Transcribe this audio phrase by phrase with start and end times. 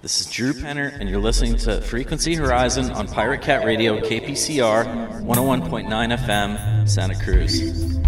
[0.00, 5.24] This is Drew Penner, and you're listening to Frequency Horizon on Pirate Cat Radio KPCR
[5.24, 7.98] 101.9 FM, Santa Cruz.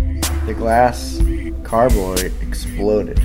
[0.46, 1.20] The glass
[1.64, 3.18] carboy exploded.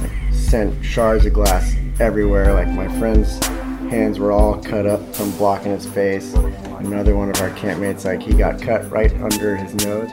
[0.00, 2.54] Like, sent shards of glass everywhere.
[2.54, 3.44] Like my friend's
[3.90, 6.32] hands were all cut up from blocking his face.
[6.32, 10.08] Another one of our campmates, like he got cut right under his nose.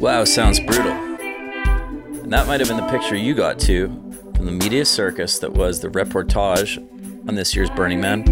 [0.00, 0.92] Wow, sounds brutal.
[0.92, 4.09] And that might have been the picture you got too
[4.40, 6.78] from the media circus that was the reportage
[7.28, 8.24] on this year's Burning Man.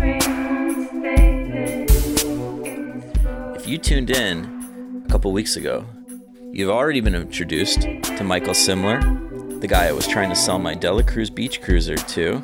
[3.55, 5.85] If you tuned in a couple weeks ago,
[6.51, 10.73] you've already been introduced to Michael Simler, the guy I was trying to sell my
[10.73, 12.43] Dela Cruz Beach Cruiser to.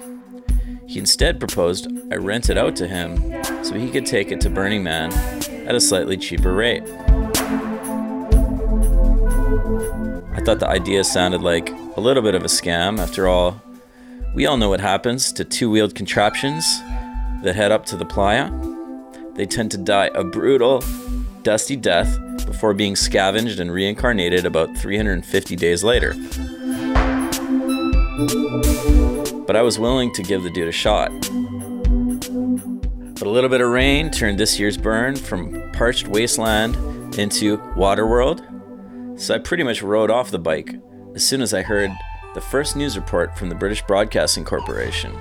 [0.87, 3.17] He instead proposed I rent it out to him
[3.65, 5.11] so he could take it to Burning Man
[5.67, 6.83] at a slightly cheaper rate.
[10.35, 12.99] I thought the idea sounded like a little bit of a scam.
[12.99, 13.63] After all,
[14.35, 16.81] we all know what happens to two wheeled contraptions
[17.45, 18.51] that head up to the playa.
[19.35, 20.83] They tend to die a brutal,
[21.45, 26.15] dusty death before being scavenged and reincarnated about 350 days later.
[29.47, 31.13] But I was willing to give the dude a shot.
[33.15, 36.75] But a little bit of rain turned this year's burn from parched wasteland
[37.19, 38.54] into Waterworld.
[39.17, 40.75] So I pretty much rode off the bike
[41.15, 41.93] as soon as I heard
[42.35, 45.17] the first news report from the British Broadcasting Corporation.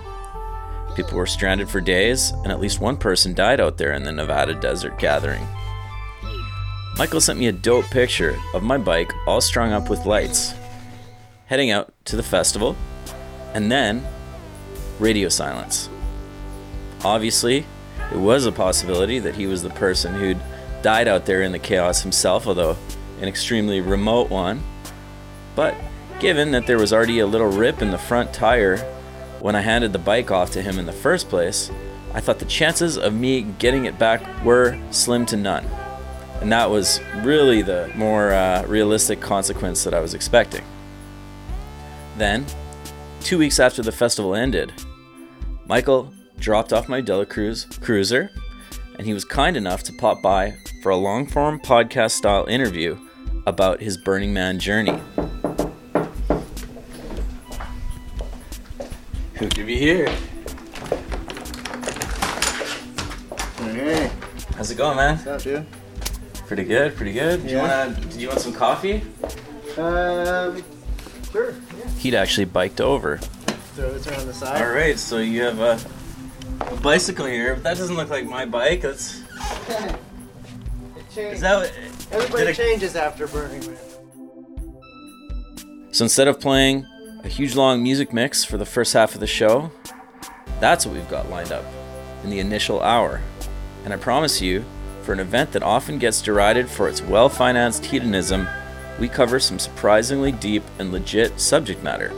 [0.95, 4.11] People were stranded for days, and at least one person died out there in the
[4.11, 5.47] Nevada desert gathering.
[6.97, 10.55] Michael sent me a dope picture of my bike all strung up with lights,
[11.45, 12.75] heading out to the festival,
[13.53, 14.03] and then
[14.99, 15.88] radio silence.
[17.03, 17.64] Obviously,
[18.11, 20.41] it was a possibility that he was the person who'd
[20.81, 22.75] died out there in the chaos himself, although
[23.24, 24.62] an extremely remote one.
[25.56, 25.76] But
[26.20, 28.78] given that there was already a little rip in the front tire
[29.40, 31.72] when I handed the bike off to him in the first place,
[32.14, 35.66] I thought the chances of me getting it back were slim to none.
[36.42, 40.66] And that was really the more uh, realistic consequence that I was expecting.
[42.17, 42.45] Then,
[43.22, 44.73] two weeks after the festival ended,
[45.66, 48.32] Michael dropped off my Dela Cruz cruiser,
[48.98, 52.98] and he was kind enough to pop by for a long form podcast style interview
[53.45, 54.99] about his Burning Man journey.
[59.36, 60.09] Who could be here?
[63.59, 64.11] Hey,
[64.55, 65.17] How's it going, man?
[65.17, 65.65] what's up, dude?
[66.48, 67.43] Pretty good, pretty good.
[67.43, 67.95] Do you wanna?
[67.99, 69.02] Did you want some coffee?
[69.77, 70.64] Um,
[71.32, 71.52] sure.
[71.52, 71.89] Yeah.
[71.98, 73.17] He'd actually biked over.
[73.76, 74.61] Throw this around the side.
[74.61, 75.80] All right, so you have a,
[76.71, 78.82] a bicycle here, but that doesn't look like my bike.
[78.82, 79.21] That's
[79.70, 79.95] It
[81.15, 81.33] changed.
[81.36, 81.73] is that what?
[82.14, 83.76] Everybody changes after Burning Man.
[85.92, 86.86] So instead of playing
[87.24, 89.72] a huge long music mix for the first half of the show,
[90.60, 91.66] that's what we've got lined up
[92.24, 93.20] in the initial hour.
[93.84, 94.64] And I promise you,
[95.02, 98.48] for an event that often gets derided for its well financed hedonism,
[99.00, 102.14] we cover some surprisingly deep and legit subject matter.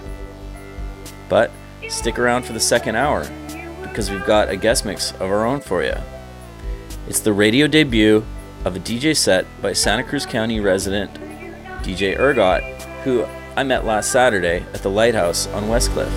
[1.29, 1.51] But
[1.87, 3.25] stick around for the second hour,
[3.81, 5.95] because we've got a guest mix of our own for you.
[7.07, 8.25] It's the radio debut
[8.65, 11.13] of a DJ set by Santa Cruz County resident
[11.83, 12.63] DJ Ergot,
[13.03, 13.23] who
[13.55, 16.11] I met last Saturday at the Lighthouse on Westcliff.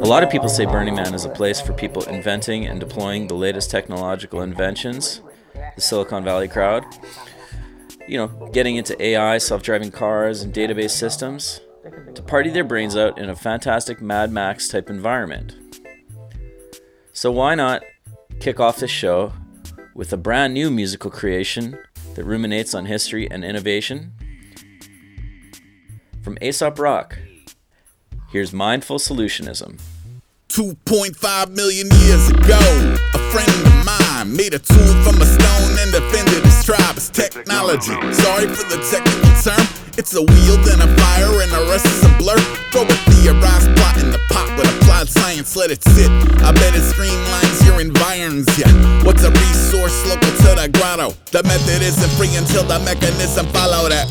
[0.00, 3.26] A lot of people say Burning Man is a place for people inventing and deploying
[3.26, 5.22] the latest technological inventions,
[5.74, 6.84] the Silicon Valley crowd.
[8.06, 11.60] You know, getting into AI, self driving cars, and database systems
[12.14, 15.56] to party their brains out in a fantastic Mad Max type environment.
[17.12, 17.82] So, why not
[18.40, 19.32] kick off this show
[19.94, 21.78] with a brand new musical creation
[22.14, 24.12] that ruminates on history and innovation?
[26.22, 27.18] From Aesop Rock,
[28.30, 29.80] here's Mindful Solutionism.
[30.48, 35.92] 2.5 million years ago, a friend of mine made a tool from a stone and
[35.92, 37.96] defended tribe as technology.
[38.12, 39.64] Sorry for the technical term,
[39.96, 42.36] it's a wheel, then a fire, and the rest is a blur.
[42.76, 46.12] Throw a theorized plot in the pot with applied science, let it sit.
[46.44, 48.68] I bet it streamlines your environs, yeah.
[49.00, 51.16] What's a resource local to the grotto?
[51.32, 54.04] The method isn't free until the mechanism follow that.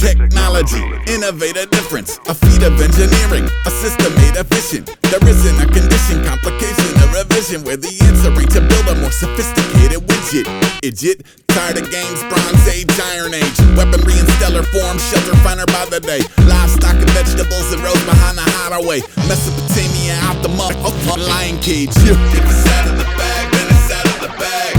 [0.00, 0.80] Technology,
[1.12, 4.88] innovate a difference, a feat of engineering, a system made efficient.
[5.12, 9.12] There isn't a condition, complication, a revision where the answer ain't to build a more
[9.12, 10.46] sophisticated widget.
[10.82, 15.86] Idiot, tired of games, Bronze Age, Iron Age, weaponry in stellar form, shelter finer by
[15.90, 16.20] the day.
[16.46, 19.00] Livestock and vegetables that rose behind the hideaway.
[19.28, 20.74] Mesopotamia out the mud,
[21.18, 21.94] lion cage.
[21.94, 22.36] Bag.
[22.36, 24.77] If it's out of the bag, then it's out of the bag.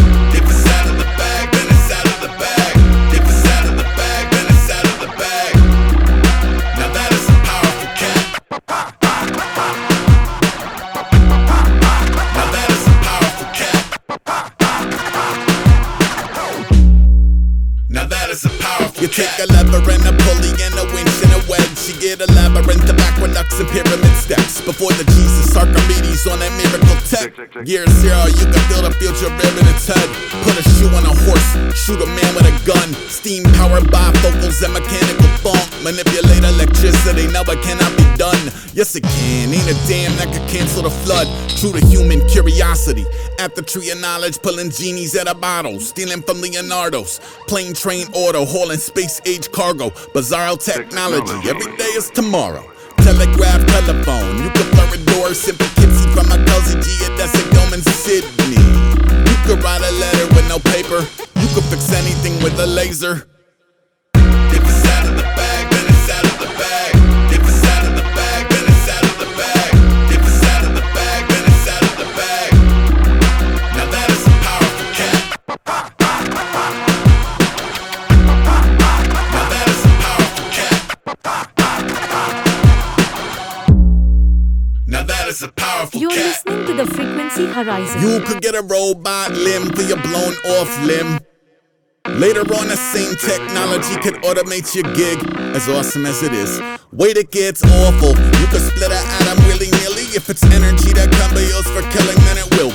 [19.02, 21.19] You take a lever and a pulley and a winch
[21.54, 24.62] and she get a labyrinth of aqueducts and pyramid steps.
[24.62, 27.34] Before the Jesus Archimedes on that miracle tech.
[27.66, 30.10] Year zero, you can build a future rib in its head.
[30.46, 32.94] Put a shoe on a horse, shoot a man with a gun.
[33.10, 35.62] Steam powered bifocals and mechanical funk.
[35.84, 38.40] Manipulate electricity, now it cannot be done.
[38.74, 39.54] Yes, it can.
[39.54, 41.28] Ain't a damn that could cancel the flood.
[41.58, 43.06] True to human curiosity.
[43.40, 45.90] At the tree of knowledge, pulling genies out of bottles.
[45.90, 47.20] Stealing from Leonardo's.
[47.48, 49.90] Plane, train, auto, hauling space age cargo.
[50.14, 51.39] Bizarro technology.
[51.48, 52.64] Every day is tomorrow.
[52.98, 54.44] Telegraph, telephone.
[54.44, 55.34] You can blur a door.
[55.34, 57.08] Simple kitsy from a cozy G.
[57.16, 58.60] That's a dome in Sydney.
[58.60, 61.00] You could write a letter with no paper.
[61.40, 63.30] You could fix anything with a laser.
[64.16, 65.19] If it's out
[85.42, 86.44] is a powerful You're cat.
[86.46, 88.02] listening to the Frequency Horizon.
[88.02, 91.20] You could get a robot limb for your blown off limb.
[92.20, 95.20] Later on, the same technology could automate your gig,
[95.56, 96.60] as awesome as it is.
[96.92, 98.10] Wait, it gets awful.
[98.10, 100.08] You could split an atom willy nilly.
[100.12, 102.69] If it's energy that can be used for killing, then it will.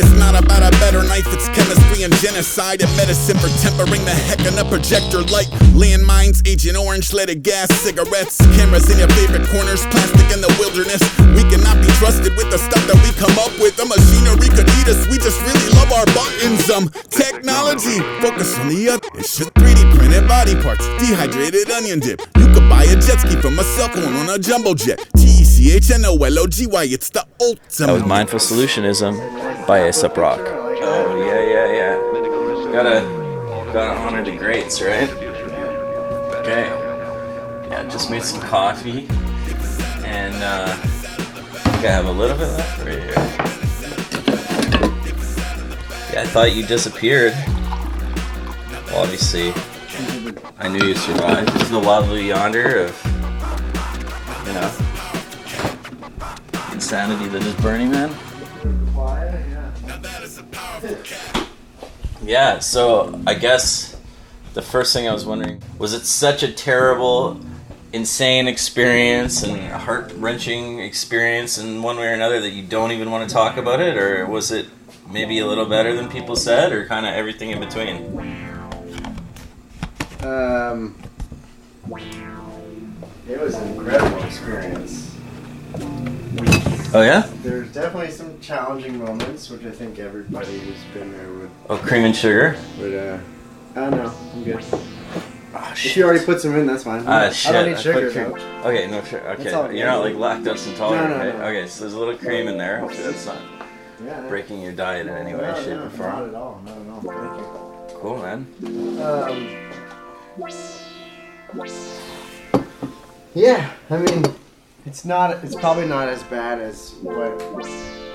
[0.00, 4.16] It's not about a better knife, it's chemistry and genocide and medicine for tempering the
[4.16, 5.52] heck in a projector light.
[5.76, 11.04] Landmines, Agent Orange, leaded gas, cigarettes, cameras in your favorite corners, plastic in the wilderness.
[11.36, 13.76] We cannot be trusted with the stuff that we come up with.
[13.76, 16.64] The machinery could eat us, we just really love our buttons.
[16.72, 19.04] Um, technology, focus on the other.
[19.20, 22.24] It's just 3D printed body parts, dehydrated onion dip.
[22.40, 24.96] You could buy a jet ski from a cell phone on a jumbo jet.
[25.60, 27.86] T C H N O L O G Y, it's the ultimate.
[27.86, 30.40] That was Mindful Solutionism by Aesop Rock.
[30.40, 32.72] Oh, yeah, yeah, yeah.
[32.72, 33.02] Gotta,
[33.70, 35.10] gotta honor the greats, right?
[36.40, 36.64] Okay.
[37.68, 39.06] Yeah, just made some coffee.
[40.06, 43.12] And, uh, I think I have a little bit left right here.
[46.14, 47.34] Yeah, I thought you disappeared.
[48.86, 49.52] Well, obviously,
[50.58, 51.52] I knew you survived.
[51.52, 52.96] This is the lovely yonder of,
[54.46, 54.86] you know,
[56.90, 58.12] insanity that is Burning Man.
[62.20, 63.96] Yeah, so I guess
[64.54, 67.40] the first thing I was wondering was it such a terrible,
[67.92, 72.90] insane experience and a heart wrenching experience in one way or another that you don't
[72.90, 74.66] even want to talk about it, or was it
[75.08, 78.50] maybe a little better than people said, or kind of everything in between?
[80.24, 80.96] Um,
[83.28, 85.16] it was an incredible experience.
[86.92, 87.28] Oh yeah?
[87.42, 91.50] There's definitely some challenging moments, which I think everybody who's been there would.
[91.68, 92.56] Oh, cream and sugar.
[92.80, 93.18] would uh,
[93.76, 94.12] I don't know.
[94.34, 94.64] I'm good.
[95.52, 97.04] Oh, If you already put some in, that's fine.
[97.06, 98.68] Ah, I don't need sugar cream- though.
[98.68, 99.20] Okay, no sugar.
[99.30, 99.44] Okay,
[99.76, 100.16] you're not good.
[100.16, 101.38] like lactose intolerant, No, no, right?
[101.38, 101.44] no.
[101.44, 102.80] Okay, so there's a little cream in there.
[102.80, 103.38] Hopefully that's not
[104.04, 104.20] Yeah.
[104.28, 106.28] breaking your diet in any way, no, shape, no, or not form.
[106.28, 106.60] at all.
[106.64, 107.00] Not at all.
[107.02, 108.00] Thank you.
[108.00, 108.46] Cool, man.
[109.00, 109.38] Um,
[113.34, 114.24] yeah, I mean,
[114.86, 115.42] it's not.
[115.44, 117.38] It's probably not as bad as what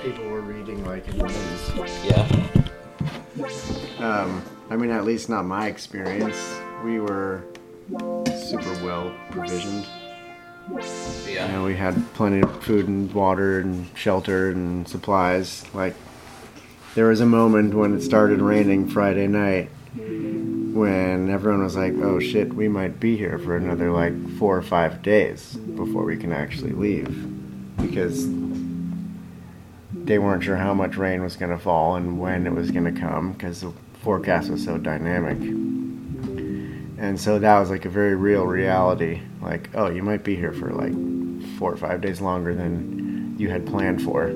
[0.02, 2.04] people were reading like in the news.
[2.04, 2.26] Yeah.
[3.98, 6.36] Um, I mean, at least not my experience.
[6.84, 7.44] We were
[7.90, 9.86] super well provisioned.
[10.70, 10.80] You
[11.34, 11.52] Yeah.
[11.52, 15.64] know, we had plenty of food and water and shelter and supplies.
[15.72, 15.94] Like,
[16.96, 19.70] there was a moment when it started raining Friday night
[20.76, 24.62] when everyone was like, oh shit, we might be here for another like four or
[24.62, 27.08] five days before we can actually leave.
[27.78, 28.28] Because
[29.92, 32.92] they weren't sure how much rain was going to fall and when it was going
[32.92, 35.38] to come because the forecast was so dynamic.
[36.98, 39.20] And so that was like a very real reality.
[39.40, 40.94] Like, oh, you might be here for like
[41.58, 44.28] four or five days longer than you had planned for.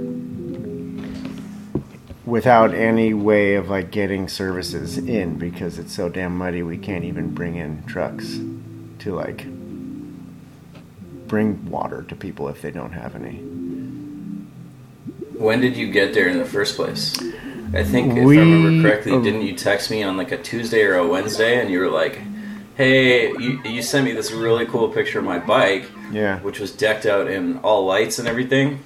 [2.26, 7.04] Without any way of like getting services in because it's so damn muddy, we can't
[7.04, 8.38] even bring in trucks
[9.00, 9.46] to like
[11.26, 13.36] bring water to people if they don't have any.
[15.38, 17.16] When did you get there in the first place?
[17.72, 20.36] I think if We- I remember correctly, uh, didn't you text me on like a
[20.36, 22.18] Tuesday or a Wednesday, and you were like,
[22.76, 26.40] "Hey, you, you sent me this really cool picture of my bike, Yeah.
[26.40, 28.80] which was decked out in all lights and everything,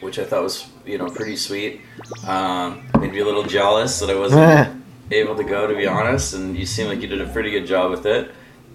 [0.00, 1.80] which I thought was you know pretty sweet.
[2.26, 6.34] Um, made me a little jealous that I wasn't able to go, to be honest.
[6.34, 8.32] And you seem like you did a pretty good job with it.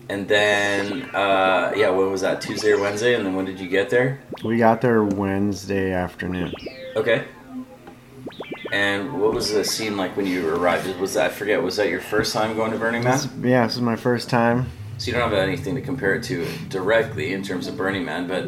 [0.09, 2.41] And then, uh, yeah, when was that?
[2.41, 3.13] Tuesday or Wednesday?
[3.13, 4.19] And then when did you get there?
[4.43, 6.51] We got there Wednesday afternoon.
[6.95, 7.25] Okay.
[8.71, 10.99] And what was the scene like when you arrived?
[10.99, 11.61] Was that I forget?
[11.61, 13.19] Was that your first time going to Burning Man?
[13.43, 14.67] Yeah, this is my first time.
[14.97, 18.27] So you don't have anything to compare it to directly in terms of Burning Man,
[18.27, 18.45] but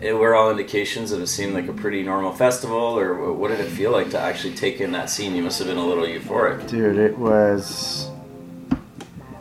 [0.00, 3.60] it were all indications of it seemed like a pretty normal festival, or what did
[3.60, 5.34] it feel like to actually take in that scene?
[5.34, 6.68] You must have been a little euphoric.
[6.68, 8.08] Dude, it was.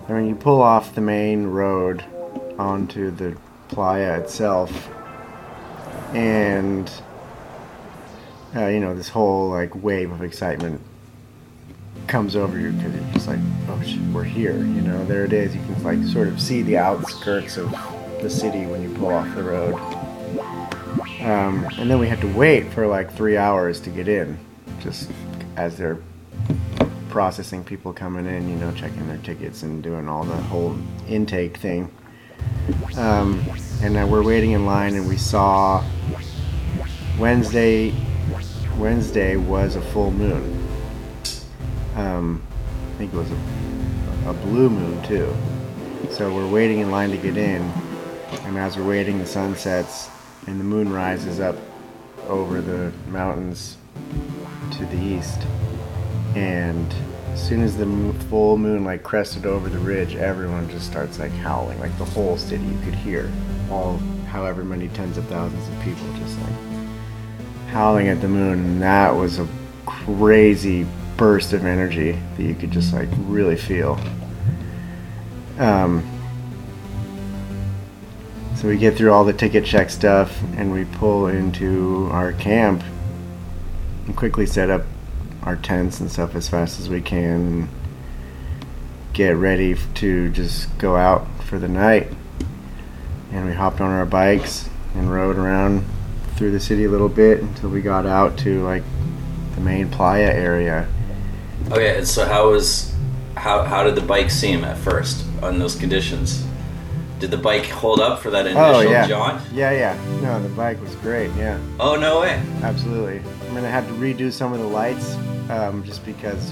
[0.10, 2.04] I mean, you pull off the main road
[2.58, 3.38] onto the
[3.68, 4.90] playa itself,
[6.14, 6.90] and
[8.56, 10.82] uh, you know this whole like wave of excitement
[12.08, 14.58] comes over you because you're just like, oh shit, we're here.
[14.58, 15.56] You know, there it is.
[15.56, 17.70] You can like sort of see the outskirts of
[18.22, 19.76] the city when you pull off the road.
[21.28, 24.40] Um, and then we had to wait for like three hours to get in,
[24.80, 25.12] just
[25.58, 25.98] as they're
[27.10, 30.78] processing people coming in, you know, checking their tickets and doing all the whole
[31.10, 31.92] intake thing.
[32.96, 33.44] Um,
[33.82, 35.84] and we're waiting in line, and we saw
[37.20, 37.94] Wednesday.
[38.78, 40.66] Wednesday was a full moon.
[41.96, 42.42] Um,
[42.94, 45.36] I think it was a, a blue moon too.
[46.10, 47.64] So we're waiting in line to get in,
[48.44, 50.10] and as we're waiting, the sun sets
[50.48, 51.56] and the moon rises up
[52.27, 53.77] over the mountains
[54.72, 55.42] to the east.
[56.36, 56.94] And
[57.34, 57.86] as soon as the
[58.30, 62.38] full moon like crested over the ridge, everyone just starts like howling, like the whole
[62.38, 62.63] city.
[62.63, 63.32] You could hear
[63.70, 66.54] all however many tens of thousands of people just like
[67.68, 69.48] howling at the moon, and that was a
[69.86, 70.86] crazy
[71.18, 74.00] burst of energy that you could just like really feel.
[75.60, 76.17] Um,
[78.58, 82.84] so we get through all the ticket check stuff and we pull into our camp
[84.08, 84.82] and quickly set up
[85.44, 87.70] our tents and stuff as fast as we can and
[89.14, 92.12] get ready to just go out for the night.
[93.32, 95.86] And we hopped on our bikes and rode around
[96.36, 98.84] through the city a little bit until we got out to like
[99.54, 100.88] the main playa area.
[101.70, 102.92] Okay, so how was
[103.36, 106.47] how how did the bike seem at first on those conditions?
[107.20, 109.42] Did the bike hold up for that initial oh yeah, jaunt?
[109.52, 110.22] yeah, yeah.
[110.22, 111.32] No, the bike was great.
[111.36, 111.60] Yeah.
[111.80, 112.40] Oh no way!
[112.62, 113.20] Absolutely.
[113.48, 115.16] I'm gonna have to redo some of the lights
[115.50, 116.52] um, just because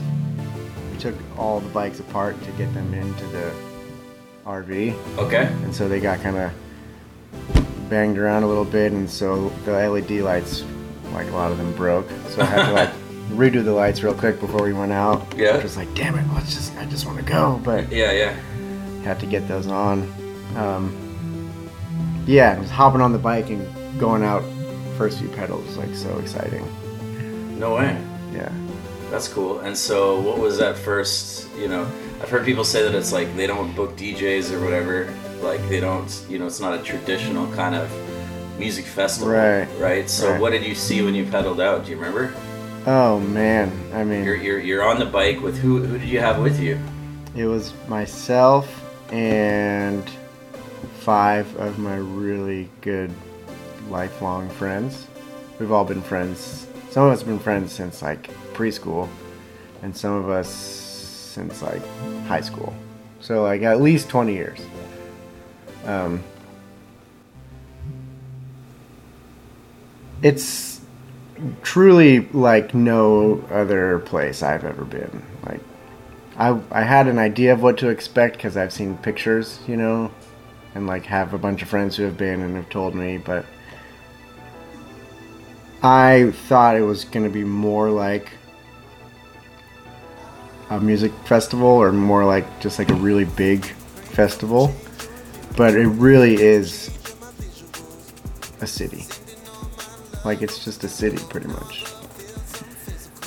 [0.91, 3.53] we took all the bikes apart to get them into the
[4.45, 5.45] RV, Okay.
[5.63, 6.51] and so they got kind of
[7.89, 10.63] banged around a little bit, and so the LED lights,
[11.13, 12.09] like a lot of them broke.
[12.29, 12.89] So I had to like
[13.29, 15.21] redo the lights real quick before we went out.
[15.37, 15.59] Yeah.
[15.61, 18.35] Just like, damn it, let's just, I just want to go, but Yeah, yeah.
[19.03, 20.11] had to get those on.
[20.55, 20.95] Um,
[22.25, 24.43] yeah, just hopping on the bike and going out
[24.97, 26.65] first few pedals like so exciting.
[27.59, 28.01] No way.
[28.33, 28.51] Yeah.
[29.11, 29.59] That's cool.
[29.59, 31.47] And so, what was that first?
[31.57, 31.83] You know,
[32.21, 35.13] I've heard people say that it's like they don't book DJs or whatever.
[35.41, 37.89] Like they don't, you know, it's not a traditional kind of
[38.57, 39.67] music festival, Right.
[39.79, 40.09] Right.
[40.09, 40.41] So, Right.
[40.41, 41.85] what did you see when you pedaled out?
[41.85, 42.33] Do you remember?
[42.87, 45.79] Oh man, I mean, You're you're, you're on the bike with who?
[45.83, 46.79] Who did you have with you?
[47.35, 48.65] it was myself
[49.11, 50.03] and
[51.05, 53.11] five of my really good
[53.89, 55.05] lifelong friends.
[55.59, 56.65] We've all been friends.
[56.89, 59.07] Some of us have been friends since like preschool,
[59.83, 61.83] and some of us since like
[62.25, 62.73] high school.
[63.19, 64.59] So like at least 20 years.
[65.85, 66.23] Um,
[70.23, 70.81] it's
[71.61, 75.21] truly like no other place I've ever been.
[75.45, 75.61] Like
[76.35, 80.09] I I had an idea of what to expect because I've seen pictures, you know,
[80.75, 83.45] and like have a bunch of friends who have been and have told me, but
[85.81, 88.31] I thought it was going to be more like
[90.69, 94.75] a music festival or more like just like a really big festival,
[95.55, 96.89] but it really is
[98.61, 99.05] a city.
[100.25, 101.85] Like it's just a city pretty much.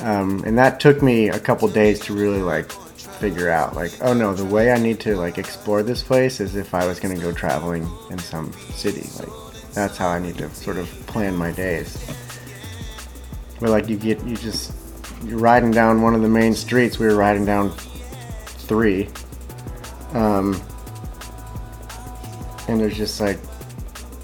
[0.02, 2.71] Um, and that took me a couple days to really like
[3.18, 6.54] figure out like oh no the way i need to like explore this place is
[6.54, 9.08] if i was going to go traveling in some city.
[9.18, 12.04] Like that's how i need to sort of plan my days.
[13.60, 14.72] But like you get you just
[15.25, 16.98] you're riding down one of the main streets.
[16.98, 17.72] We were riding down
[18.46, 19.08] three.
[20.12, 20.60] Um,
[22.68, 23.38] and there's just like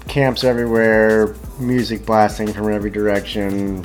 [0.07, 3.83] camps everywhere music blasting from every direction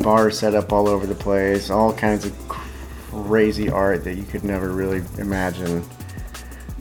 [0.00, 2.48] bars set up all over the place all kinds of
[3.10, 5.84] crazy art that you could never really imagine.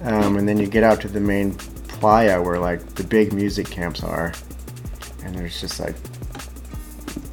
[0.03, 3.69] Um, and then you get out to the main playa where like the big music
[3.69, 4.33] camps are,
[5.23, 5.95] and there's just like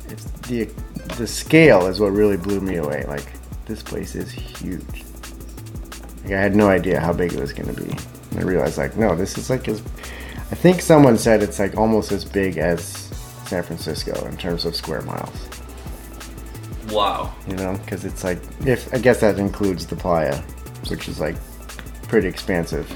[0.08, 0.64] it's the
[1.16, 3.04] the scale is what really blew me away.
[3.06, 3.32] Like
[3.66, 5.04] this place is huge.
[6.24, 7.90] Like I had no idea how big it was gonna be.
[8.30, 9.80] And I realized like no, this is like as
[10.50, 12.84] I think someone said it's like almost as big as
[13.46, 15.48] San Francisco in terms of square miles.
[16.90, 17.34] Wow.
[17.48, 20.36] you know, because it's like if I guess that includes the playa,
[20.88, 21.36] which is like
[22.08, 22.88] pretty expansive.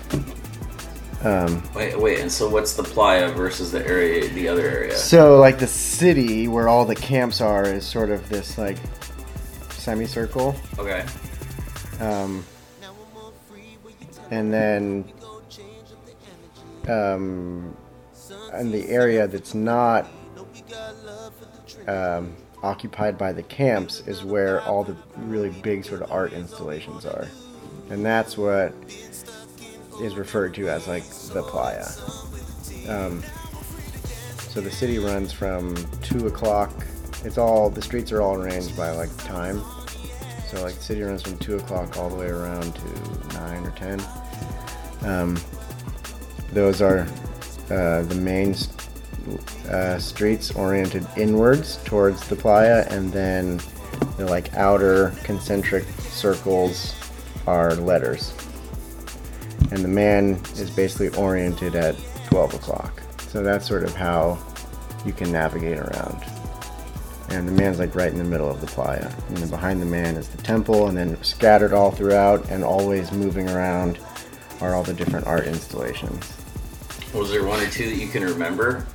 [1.24, 2.20] Um, Wait, wait.
[2.20, 4.96] And so, what's the playa versus the area, the other area?
[4.96, 8.78] so like the city where all the camps are is sort of this like
[9.70, 11.04] semicircle, Okay.
[12.00, 12.42] um,
[14.30, 15.04] and then
[16.88, 17.76] um,
[18.54, 20.06] and the area that's not
[21.86, 27.06] um, occupied by the camps is where all the really big sort of art installations
[27.06, 27.28] are,
[27.90, 28.74] and that's what
[30.00, 31.86] is referred to as like the playa.
[32.88, 33.22] Um,
[34.50, 36.72] so the city runs from two o'clock.
[37.24, 39.62] It's all the streets are all arranged by like time.
[40.48, 43.70] So like the city runs from two o'clock all the way around to nine or
[43.72, 44.02] ten.
[45.02, 45.38] Um,
[46.52, 47.06] those are
[47.70, 48.54] uh, the main
[49.68, 53.60] uh, streets oriented inwards towards the playa, and then
[54.16, 56.94] the like outer concentric circles
[57.46, 58.34] are letters.
[59.70, 61.96] And the man is basically oriented at
[62.26, 63.02] 12 o'clock.
[63.28, 64.38] So that's sort of how
[65.04, 66.24] you can navigate around.
[67.30, 69.08] And the man's like right in the middle of the playa.
[69.28, 73.12] And then behind the man is the temple, and then scattered all throughout and always
[73.12, 73.98] moving around
[74.60, 76.36] are all the different art installations.
[77.14, 78.86] Was there one or two that you can remember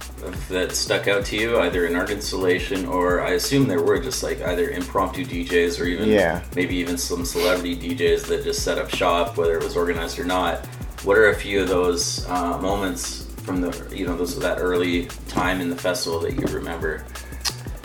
[0.50, 4.24] that stuck out to you, either an art installation or I assume there were just
[4.24, 6.41] like either impromptu DJs or even Yeah.
[6.55, 10.25] maybe even some celebrity DJs that just set up shop, whether it was organized or
[10.25, 10.65] not.
[11.03, 15.05] What are a few of those uh, moments from the you know those that early
[15.27, 17.05] time in the festival that you remember,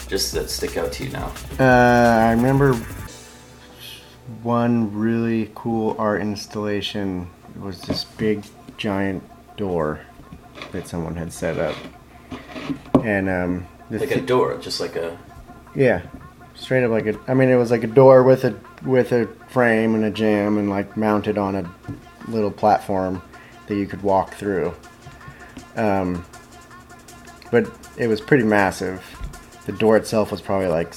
[0.09, 1.31] just that stick out to you now?
[1.59, 1.65] Uh,
[2.29, 2.75] I remember
[4.43, 8.43] one really cool art installation It was this big
[8.79, 9.23] giant
[9.59, 10.01] door
[10.73, 11.75] that someone had set up.
[13.05, 15.19] And um, Like a door, just like a
[15.75, 16.03] Yeah,
[16.55, 17.19] straight up like a.
[17.29, 20.59] I mean, it was like a door with a with a frame and a jamb,
[20.59, 21.71] and like mounted on a
[22.29, 23.23] little platform
[23.67, 24.75] that you could walk through.
[25.77, 26.25] Um,
[27.51, 29.05] but it was pretty massive.
[29.67, 30.95] The door itself was probably like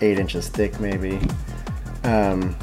[0.00, 1.20] eight inches thick, maybe.
[2.04, 2.56] Um,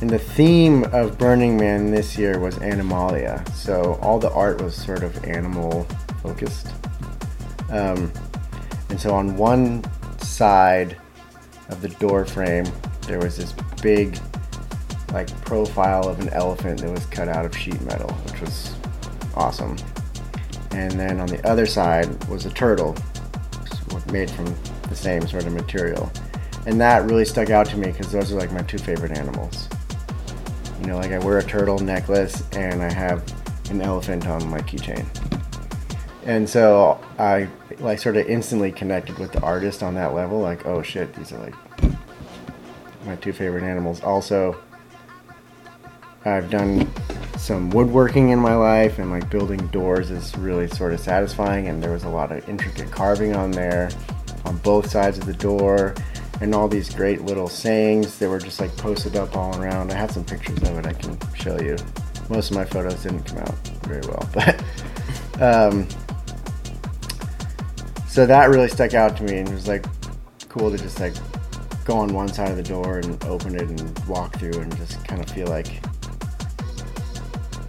[0.00, 4.74] and the theme of Burning Man this year was Animalia, so all the art was
[4.74, 5.86] sort of animal
[6.22, 6.68] focused.
[7.70, 8.12] Um,
[8.90, 9.84] and so on one
[10.18, 10.96] side
[11.68, 12.66] of the door frame,
[13.06, 14.18] there was this big,
[15.12, 18.74] like, profile of an elephant that was cut out of sheet metal, which was
[19.34, 19.76] awesome.
[20.72, 22.96] And then on the other side was a turtle,
[24.12, 24.46] made from
[24.88, 26.10] the same sort of material.
[26.66, 29.68] And that really stuck out to me because those are like my two favorite animals.
[30.80, 33.22] You know, like I wear a turtle necklace and I have
[33.70, 35.06] an elephant on my keychain.
[36.28, 40.38] And so I like sort of instantly connected with the artist on that level.
[40.38, 41.54] Like, oh shit, these are like
[43.06, 44.02] my two favorite animals.
[44.02, 44.54] Also,
[46.26, 46.86] I've done
[47.38, 51.68] some woodworking in my life, and like building doors is really sort of satisfying.
[51.68, 53.88] And there was a lot of intricate carving on there,
[54.44, 55.94] on both sides of the door,
[56.42, 59.90] and all these great little sayings that were just like posted up all around.
[59.92, 61.78] I have some pictures of it I can show you.
[62.28, 64.62] Most of my photos didn't come out very well, but
[65.40, 65.88] um,
[68.18, 69.86] so that really stuck out to me and it was like
[70.48, 71.14] cool to just like
[71.84, 75.06] go on one side of the door and open it and walk through and just
[75.06, 75.80] kind of feel like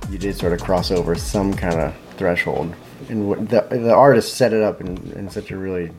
[0.09, 2.73] you did sort of cross over some kind of threshold.
[3.09, 5.91] And the, the artist set it up in, in such a really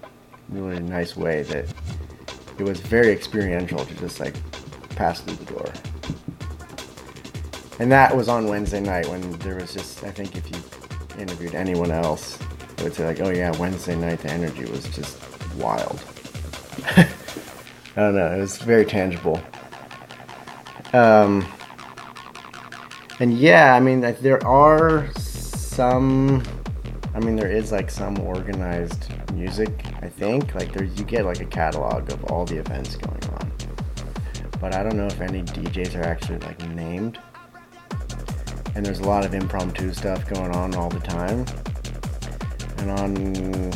[0.49, 1.73] really nice way that
[2.59, 4.35] it was very experiential to just like
[4.97, 5.73] pass through the door.
[7.79, 11.55] And that was on wednesday night when there was just i think if you interviewed
[11.55, 12.37] anyone else
[12.81, 15.19] they would say like oh yeah wednesday night the energy was just
[15.57, 16.03] wild.
[16.97, 17.07] I
[17.95, 19.39] don't know it was very tangible.
[20.95, 21.47] Um
[23.19, 26.43] and yeah i mean like, there are some
[27.15, 30.55] i mean there is like some organized music i think.
[30.55, 33.53] Like there you get like a catalog of all the events going on.
[34.59, 37.19] But i don't know if any djs are actually like named.
[38.75, 41.45] And there's a lot of impromptu stuff going on all the time
[42.81, 43.73] and on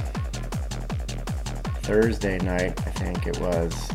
[1.82, 3.90] Thursday night, I think it was,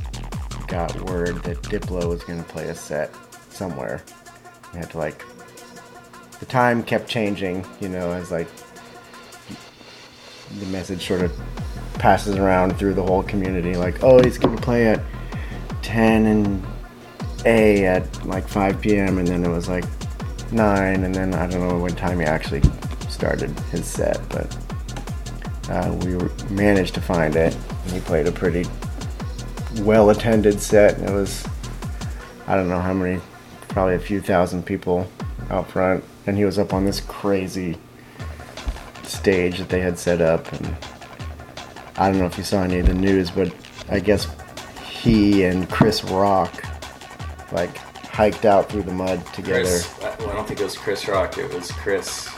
[0.67, 3.13] got word that Diplo was going to play a set
[3.49, 4.03] somewhere.
[4.73, 5.25] We had to like,
[6.39, 8.47] the time kept changing, you know, as like
[10.59, 11.31] the message sort of
[11.95, 13.75] passes around through the whole community.
[13.75, 15.01] Like, oh, he's going to play at
[15.81, 16.63] 10 and
[17.45, 19.17] A at like 5 p.m.
[19.17, 19.85] And then it was like
[20.51, 22.61] 9, and then I don't know what time he actually
[23.09, 24.55] started his set, but
[25.69, 26.17] uh, we
[26.53, 27.55] managed to find it.
[27.87, 28.65] He played a pretty
[29.81, 30.99] well attended set.
[30.99, 31.47] It was,
[32.47, 33.21] I don't know how many,
[33.69, 35.07] probably a few thousand people
[35.49, 36.03] out front.
[36.25, 37.77] And he was up on this crazy
[39.03, 40.51] stage that they had set up.
[40.53, 40.75] And
[41.97, 43.53] I don't know if you saw any of the news, but
[43.89, 44.27] I guess
[44.83, 46.63] he and Chris Rock
[47.51, 49.61] like hiked out through the mud together.
[49.61, 51.37] Chris, well, I don't think it was Chris Rock.
[51.37, 52.29] It was Chris.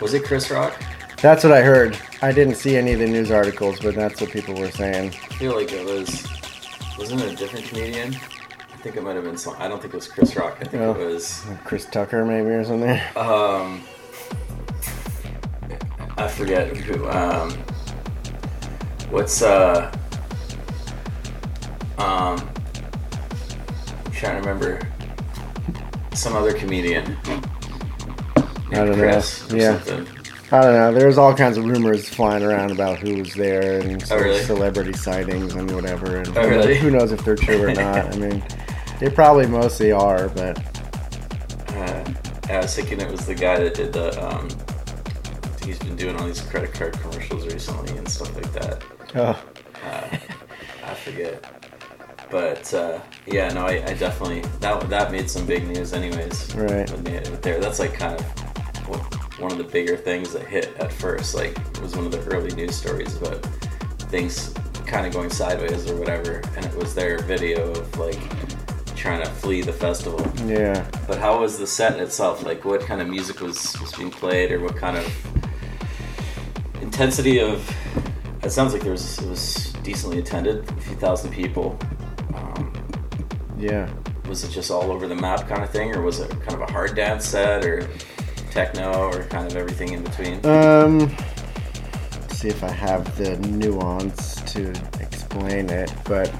[0.00, 0.82] Was it Chris Rock?
[1.22, 1.98] That's what I heard.
[2.22, 5.08] I didn't see any of the news articles, but that's what people were saying.
[5.30, 6.26] I feel like it was.
[6.98, 8.14] Wasn't it a different comedian?
[8.14, 9.54] I think it might have been some.
[9.58, 10.56] I don't think it was Chris Rock.
[10.60, 10.92] I think Oh.
[10.92, 11.44] it was.
[11.64, 12.98] Chris Tucker, maybe, or something.
[13.16, 13.82] Um,
[16.16, 17.06] I forget who.
[17.08, 17.50] Um,
[19.10, 19.92] what's uh?
[21.98, 22.48] Um,
[24.06, 24.80] I'm trying to remember
[26.14, 27.14] some other comedian.
[27.26, 28.94] I don't know.
[28.94, 29.80] Chris or Yeah.
[29.82, 30.06] something.
[30.52, 30.92] I don't know.
[30.92, 34.42] There's all kinds of rumors flying around about who was there and Oh, really?
[34.42, 36.16] celebrity sightings and whatever.
[36.16, 36.76] And Oh, really?
[36.76, 38.12] Who knows if they're true or not?
[38.14, 38.42] I mean,
[38.98, 40.58] they probably mostly are, but
[41.76, 42.04] Uh,
[42.48, 44.10] I was thinking it was the guy that did the.
[44.28, 44.48] Um,
[45.64, 48.82] he's been doing all these credit card commercials recently and stuff like that.
[49.14, 49.42] oh,
[50.84, 51.44] I forget.
[52.28, 56.54] But uh, yeah, no, I, I definitely that that made some big news, anyways.
[56.56, 56.90] Right.
[56.90, 58.26] When they had there, that's like kind of
[59.40, 61.34] one of the bigger things that hit at first.
[61.34, 63.42] Like it was one of the early news stories about
[64.10, 64.52] things
[64.86, 68.18] kind of going sideways or whatever, and it was their video of like
[68.96, 70.20] trying to flee the festival.
[70.46, 70.86] yeah.
[71.06, 72.44] But how was the set itself?
[72.44, 75.06] Like, what kind of music was, was being played, or what kind of
[76.82, 77.68] intensity of?
[78.42, 81.78] It sounds like there was it was decently attended, a few thousand people.
[82.34, 82.72] Um,
[83.58, 83.88] Yeah.
[84.28, 86.60] was it just all over the map kind of thing, or was it kind of
[86.62, 87.88] a hard dance set, or
[88.50, 90.44] techno, or kind of everything in between?
[90.46, 91.14] Um,
[92.30, 96.32] see if I have the nuance to explain it, but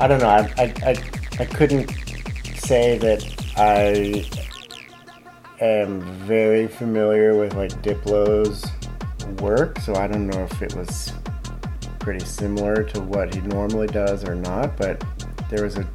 [0.00, 0.28] I don't know.
[0.28, 0.96] I, I, I,
[1.40, 1.90] I couldn't
[2.56, 3.22] say that
[3.56, 4.24] I
[5.64, 8.66] am very familiar with like Diplo's
[9.40, 11.12] work, so I don't know if it was
[11.98, 15.04] pretty similar to what he normally does or not, but
[15.50, 15.86] there was a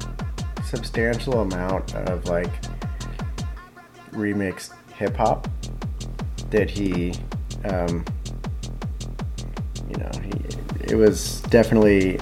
[0.64, 2.50] substantial amount of like
[4.16, 5.48] remixed hip hop
[6.50, 7.12] that he,
[7.64, 8.04] um,
[9.88, 12.18] you know, he, it was definitely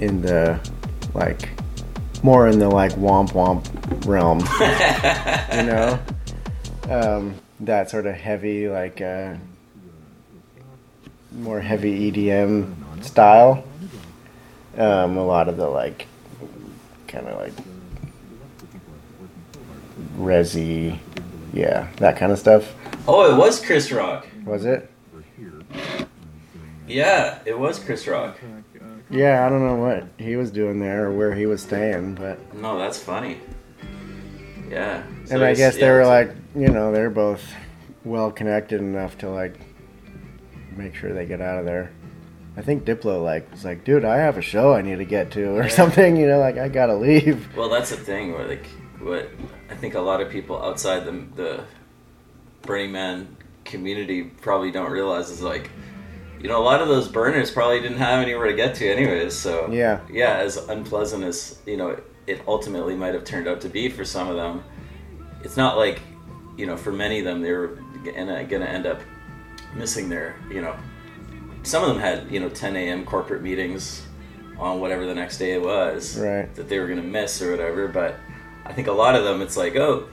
[0.00, 0.58] in the
[1.14, 1.48] like
[2.22, 3.64] more in the like womp womp
[4.06, 4.40] realm,
[5.56, 5.98] you know,
[6.88, 9.34] um, that sort of heavy like uh,
[11.32, 13.64] more heavy EDM style.
[14.76, 16.06] Um, a lot of the like
[17.08, 17.52] kind of like
[20.20, 20.98] resi,
[21.52, 22.74] yeah, that kind of stuff.
[23.08, 24.26] Oh, it was Chris Rock.
[24.44, 24.90] Was it?
[26.86, 28.38] Yeah, it was Chris Rock.
[29.10, 32.54] Yeah, I don't know what he was doing there or where he was staying, but
[32.54, 33.38] No, that's funny.
[34.68, 35.02] Yeah.
[35.24, 37.42] So and I guess yeah, they were like, you know, they're both
[38.04, 39.58] well connected enough to like
[40.76, 41.90] make sure they get out of there.
[42.56, 45.32] I think Diplo like was like, dude, I have a show I need to get
[45.32, 45.68] to or Yeah.
[45.68, 47.48] something, you know, like I gotta leave.
[47.56, 48.32] Well, that's the thing.
[48.32, 48.66] Where like,
[49.00, 49.28] what
[49.70, 51.64] I think a lot of people outside the the
[52.62, 55.70] Burning Man community probably don't realize is like,
[56.40, 59.34] you know, a lot of those burners probably didn't have anywhere to get to, anyways.
[59.36, 60.00] So Yeah.
[60.10, 60.34] yeah.
[60.36, 64.28] As unpleasant as you know, it ultimately might have turned out to be for some
[64.28, 64.62] of them.
[65.42, 66.00] It's not like,
[66.56, 69.00] you know, for many of them they were gonna gonna end up
[69.74, 70.74] missing their, you know,
[71.62, 73.04] some of them had you know 10 a.m.
[73.04, 74.02] corporate meetings
[74.58, 76.52] on whatever the next day it was Right.
[76.56, 77.88] that they were gonna miss or whatever.
[77.88, 78.16] But
[78.70, 80.06] I think a lot of them, it's like, oh,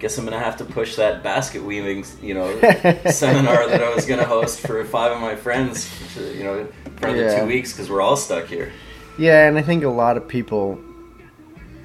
[0.00, 2.48] guess I'm gonna have to push that basket weaving, you know,
[3.10, 7.24] seminar that I was gonna host for five of my friends, you know, for another
[7.26, 7.40] Yeah.
[7.40, 8.72] two weeks because we're all stuck here.
[9.18, 10.80] Yeah, and I think a lot of people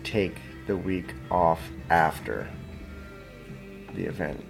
[0.04, 2.48] take the week off after
[3.94, 4.44] the event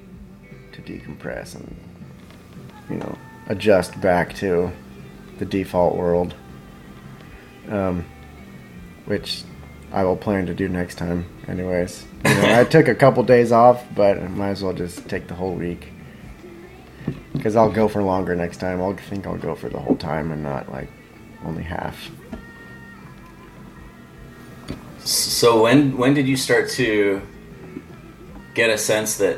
[0.72, 1.76] to decompress and
[2.90, 3.18] you know
[3.50, 4.72] adjust back to
[5.40, 6.34] the default world,
[7.70, 8.06] um,
[9.06, 9.44] which
[9.92, 11.26] I will plan to do next time.
[11.48, 15.08] Anyways, you know, I took a couple days off, but I might as well just
[15.08, 15.90] take the whole week
[17.34, 18.82] because I'll go for longer next time.
[18.82, 20.90] I'll think I'll go for the whole time and not like
[21.46, 22.10] only half.
[25.00, 27.22] So when when did you start to
[28.56, 29.38] get a sense that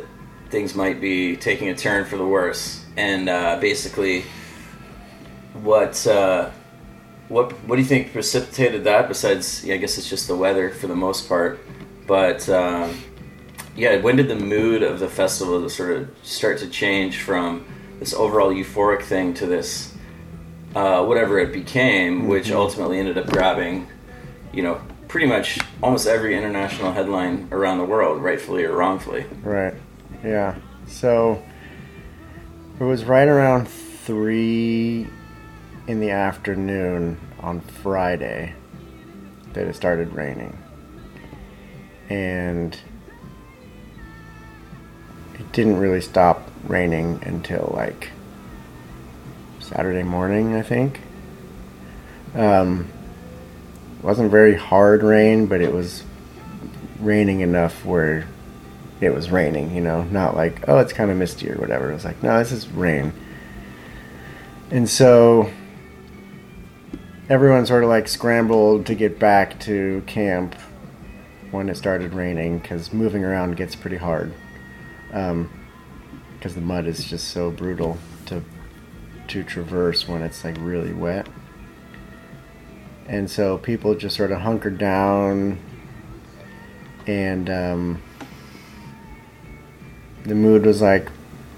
[0.50, 2.86] things might be taking a turn for the worse?
[2.96, 4.24] And uh, basically,
[5.54, 6.52] what uh,
[7.30, 9.08] what what do you think precipitated that?
[9.08, 11.60] Besides, yeah, I guess it's just the weather for the most part.
[12.06, 12.98] But um,
[13.76, 17.66] yeah, when did the mood of the festival sort of start to change from
[18.00, 19.94] this overall euphoric thing to this
[20.76, 23.88] uh, whatever it became, which ultimately ended up grabbing,
[24.54, 29.26] you know, pretty much almost every international headline around the world, rightfully or wrongfully.
[29.42, 29.74] Right.
[30.24, 30.56] Yeah.
[30.88, 31.44] So
[32.80, 35.08] it was right around three
[35.88, 38.54] in the afternoon on Friday
[39.54, 40.62] that it started raining.
[42.10, 42.78] And
[45.36, 48.10] it didn't really stop raining until like
[49.60, 51.00] Saturday morning, I think.
[52.36, 52.92] Um,
[53.98, 56.04] it wasn't very hard rain, but it was
[57.00, 58.28] raining enough where
[59.00, 61.92] it was raining, you know, not like, oh, it's kind of misty or whatever.
[61.92, 63.14] It was like, no, this is rain.
[64.70, 65.50] And so
[67.30, 70.56] everyone sort of like scrambled to get back to camp
[71.52, 74.34] when it started raining because moving around gets pretty hard.
[75.10, 78.44] Because the mud is just so brutal to
[79.28, 81.28] to traverse when it's like really wet.
[83.08, 85.60] And so people just sort of hunkered down
[87.08, 88.02] and um,
[90.24, 91.10] the mood was like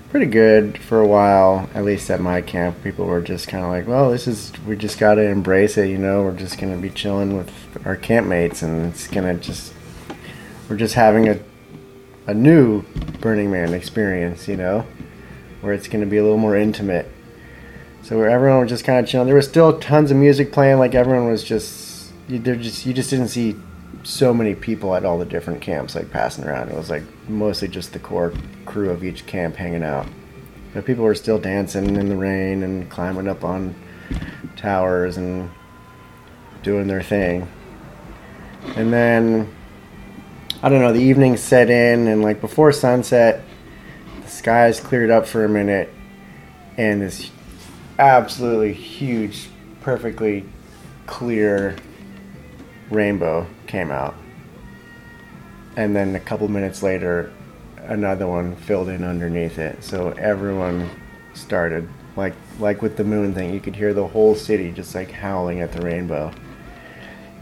[0.09, 2.83] pretty good for a while, at least at my camp.
[2.83, 5.89] People were just kind of like, well, this is, we just got to embrace it,
[5.89, 7.51] you know, we're just going to be chilling with
[7.85, 9.73] our campmates and it's going to just,
[10.67, 11.39] we're just having a,
[12.25, 12.81] a new
[13.21, 14.83] Burning Man experience, you know,
[15.61, 17.07] where it's going to be a little more intimate.
[18.01, 19.27] So where everyone was just kind of chilling.
[19.27, 22.93] There was still tons of music playing, like everyone was just, you, there just, you
[22.93, 23.55] just didn't see
[24.03, 26.69] so many people at all the different camps like passing around.
[26.69, 28.33] It was like mostly just the core
[28.65, 30.07] crew of each camp hanging out.
[30.73, 33.75] But people were still dancing in the rain and climbing up on
[34.55, 35.49] towers and
[36.63, 37.47] doing their thing.
[38.75, 39.53] And then
[40.61, 43.43] I don't know, the evening set in and like before sunset,
[44.21, 45.89] the skies cleared up for a minute
[46.77, 47.31] and this
[47.97, 49.49] absolutely huge,
[49.81, 50.45] perfectly
[51.05, 51.75] clear
[52.89, 54.15] rainbow came out.
[55.79, 57.31] And then a couple minutes later,
[57.77, 59.81] another one filled in underneath it.
[59.81, 60.89] So everyone
[61.33, 61.87] started
[62.17, 65.61] like like with the moon thing, you could hear the whole city just like howling
[65.61, 66.33] at the rainbow.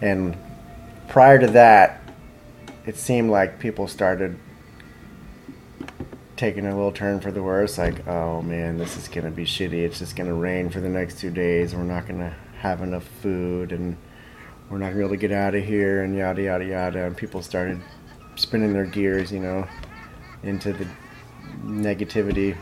[0.03, 0.37] And
[1.07, 1.99] prior to that,
[2.85, 4.37] it seemed like people started
[6.35, 7.79] taking a little turn for the worse.
[7.79, 9.83] Like, oh man, this is gonna be shitty.
[9.83, 11.73] It's just gonna rain for the next two days.
[11.73, 13.97] We're not gonna have enough food, and
[14.69, 17.03] we're not gonna be able to get out of here, and yada yada yada.
[17.03, 17.81] And people started
[18.37, 19.67] spinning their gears, you know,
[20.43, 20.87] into the
[21.63, 22.55] negativity.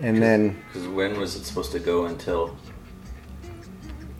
[0.00, 2.56] And then, Because when was it supposed to go until?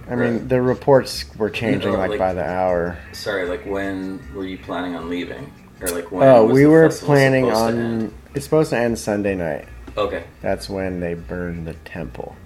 [0.09, 2.96] I mean, the reports were changing No, like, like- by the hour.
[3.12, 5.50] Sorry, like when were you planning on leaving,
[5.81, 6.29] or like when?
[6.29, 8.12] Oh, we were planning on.
[8.35, 9.66] It's supposed to end Sunday night.
[9.98, 12.37] Okay, That's when they burn the temple.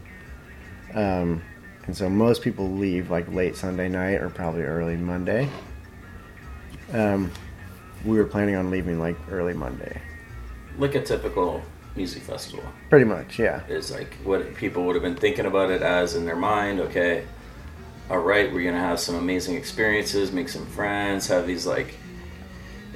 [0.94, 1.42] Um,
[1.86, 5.48] and so most people leave like late Sunday night or probably early Monday.
[6.92, 7.30] Um,
[8.04, 10.00] we were planning on leaving like early Monday.
[10.78, 11.62] like a typical
[11.96, 13.66] music festival Pretty much, yeah.
[13.66, 16.80] is like what people would have been thinking about it as in their mind.
[16.80, 17.24] Okay,
[18.08, 21.94] all right, we're gonna have some amazing experiences, make some friends, have these like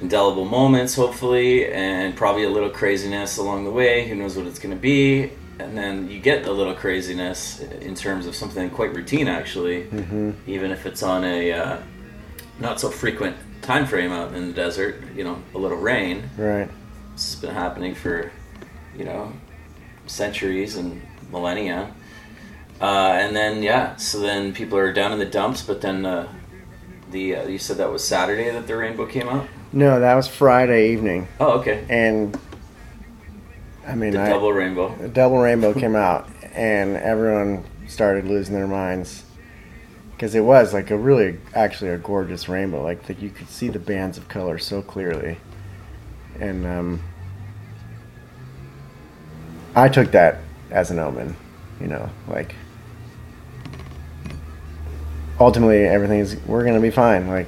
[0.01, 4.07] indelible moments, hopefully, and probably a little craziness along the way.
[4.07, 5.31] Who knows what it's gonna be?
[5.59, 10.31] And then you get a little craziness in terms of something quite routine, actually, Mm-hmm.
[10.47, 11.77] even if it's on a uh,
[12.59, 15.01] not so frequent time frame out in the desert.
[15.15, 16.29] You know, a little rain.
[16.37, 16.69] Right.
[17.13, 18.31] It's been happening for,
[18.97, 19.31] you know,
[20.07, 21.91] centuries and millennia.
[22.81, 25.61] Uh, and then yeah, so then people are down in the dumps.
[25.61, 26.31] But then uh,
[27.11, 29.47] the uh, you said that was Saturday that the rainbow came out.
[29.73, 31.27] No, that was Friday evening.
[31.39, 31.85] Oh, okay.
[31.89, 32.39] And
[33.85, 34.95] I mean, The I, double rainbow.
[35.01, 39.24] a double rainbow came out, and everyone started losing their minds
[40.15, 42.81] because it was like a really, actually, a gorgeous rainbow.
[42.81, 45.37] Like, like you could see the bands of color so clearly,
[46.39, 47.01] and um,
[49.75, 50.39] I took that
[50.71, 51.35] as an omen.
[51.81, 52.55] You know, like
[55.39, 57.27] ultimately everything's we're gonna be fine.
[57.27, 57.47] Like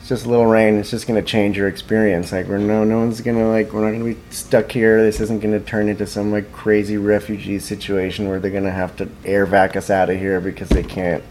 [0.00, 0.78] it's just a little rain.
[0.78, 2.32] It's just gonna change your experience.
[2.32, 5.02] Like we're no no one's gonna like we're not gonna be stuck here.
[5.02, 9.08] This isn't gonna turn into some like crazy refugee situation where they're gonna have to
[9.24, 11.22] air vac us out of here because they can't.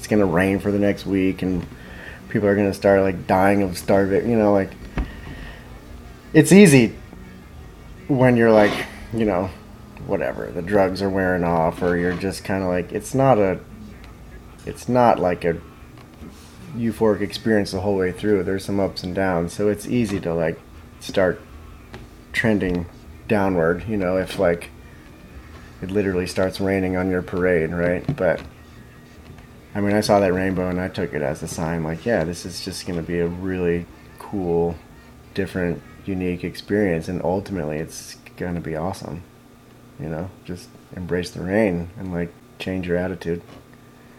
[0.00, 1.66] It's gonna rain for the next week and
[2.30, 4.30] people are gonna start like dying of starvation.
[4.30, 4.70] You know, like
[6.32, 6.96] it's easy
[8.08, 8.72] when you're like
[9.12, 9.50] you know
[10.06, 13.60] whatever the drugs are wearing off or you're just kind of like it's not a
[14.64, 15.60] it's not like a
[16.74, 18.42] euphoric experience the whole way through.
[18.42, 20.58] There's some ups and downs, so it's easy to like
[20.98, 21.42] start
[22.32, 22.86] trending
[23.28, 23.86] downward.
[23.86, 24.70] You know, if like
[25.82, 28.16] it literally starts raining on your parade, right?
[28.16, 28.40] But
[29.74, 32.24] I mean, I saw that rainbow and I took it as a sign, like, yeah,
[32.24, 33.86] this is just going to be a really
[34.18, 34.74] cool,
[35.34, 39.22] different, unique experience, and ultimately, it's going to be awesome.
[40.00, 43.42] You know, just embrace the rain and like change your attitude.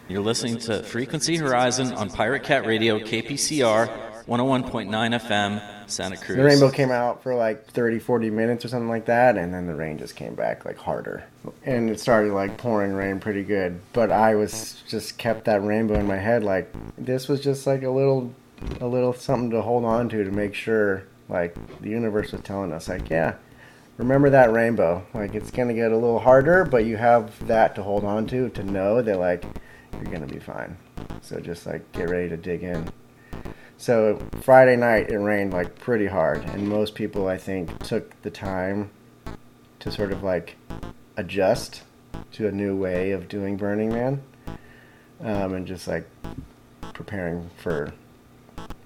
[0.08, 6.36] You're listening to Frequency Horizon on Pirate Cat Radio, KPCR, 101.9 FM, Santa Cruz.
[6.36, 9.66] The rainbow came out for like 30, 40 minutes or something like that, and then
[9.66, 11.24] the rain just came back like harder.
[11.64, 13.80] And it started like pouring rain pretty good.
[13.92, 17.82] But I was just kept that rainbow in my head like this was just like
[17.82, 18.34] a little
[18.80, 22.72] a little something to hold on to to make sure like the universe was telling
[22.72, 23.34] us like, yeah,
[23.96, 25.04] remember that rainbow.
[25.14, 28.48] Like it's gonna get a little harder, but you have that to hold on to
[28.50, 29.44] to know that like
[29.94, 30.76] you're gonna be fine.
[31.22, 32.88] So just like get ready to dig in.
[33.82, 38.30] So Friday night it rained like pretty hard, and most people I think took the
[38.30, 38.92] time
[39.80, 40.54] to sort of like
[41.16, 41.82] adjust
[42.34, 44.22] to a new way of doing Burning Man,
[45.20, 46.08] um, and just like
[46.94, 47.92] preparing for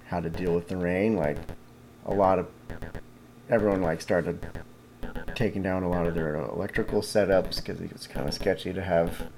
[0.07, 1.15] how to deal with the rain.
[1.15, 1.37] Like
[2.07, 2.47] a lot of
[3.51, 4.49] everyone like started
[5.35, 9.29] taking down a lot of their electrical setups because it's kind of sketchy to have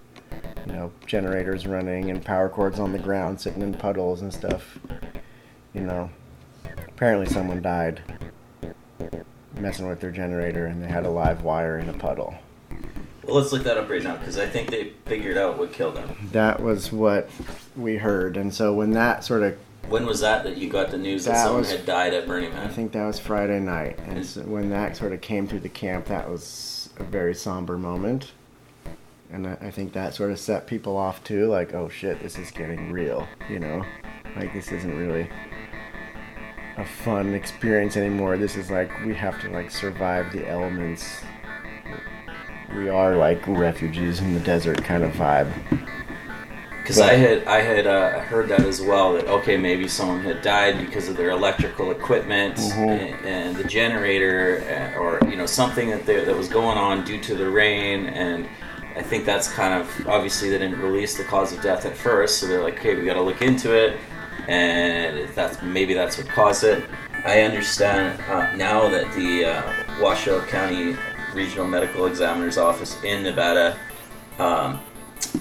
[0.69, 4.79] you know generators running and power cords on the ground sitting in puddles and stuff
[5.79, 6.11] you know
[6.89, 8.03] apparently someone died
[9.57, 12.35] messing with their generator and they had a live wire in a puddle
[13.25, 15.97] Well, let's look that up right now because I think they figured out what killed
[15.97, 16.29] them.
[16.33, 17.29] that was what
[17.77, 19.57] we heard and so when that sort of
[19.89, 22.27] When was that that you got the news that, That someone was- had died at
[22.27, 22.67] Burning Man?
[22.67, 25.69] I think that was Friday night, and so when that sort of came through the
[25.69, 28.33] camp, that was a very somber moment,
[29.33, 31.47] and I, I think that sort of set people off too.
[31.47, 33.83] Like, oh shit, this is getting real, you know,
[34.37, 35.29] like this isn't really
[36.79, 38.37] a fun experience anymore.
[38.37, 41.23] This is like we have to like survive the elements.
[42.75, 45.53] We are like refugees in the desert kind of vibe.
[46.83, 49.13] Because I had I had uh, heard that as well.
[49.15, 52.89] That okay, maybe someone had died because of their electrical equipment Mhm.
[52.89, 54.65] and, and the generator,
[54.97, 58.07] uh, or you know something that they, that was going on due to the rain.
[58.07, 58.49] And
[58.97, 62.39] I think that's kind of obviously they didn't release the cause of death at first,
[62.39, 63.99] so they're like, okay, we got to look into it,
[64.49, 66.85] and that's maybe that's what caused it.
[67.25, 70.97] I understand uh, now that the uh, Washoe County
[71.35, 73.79] Regional Medical Examiner's Office in Nevada.
[74.39, 74.81] Um,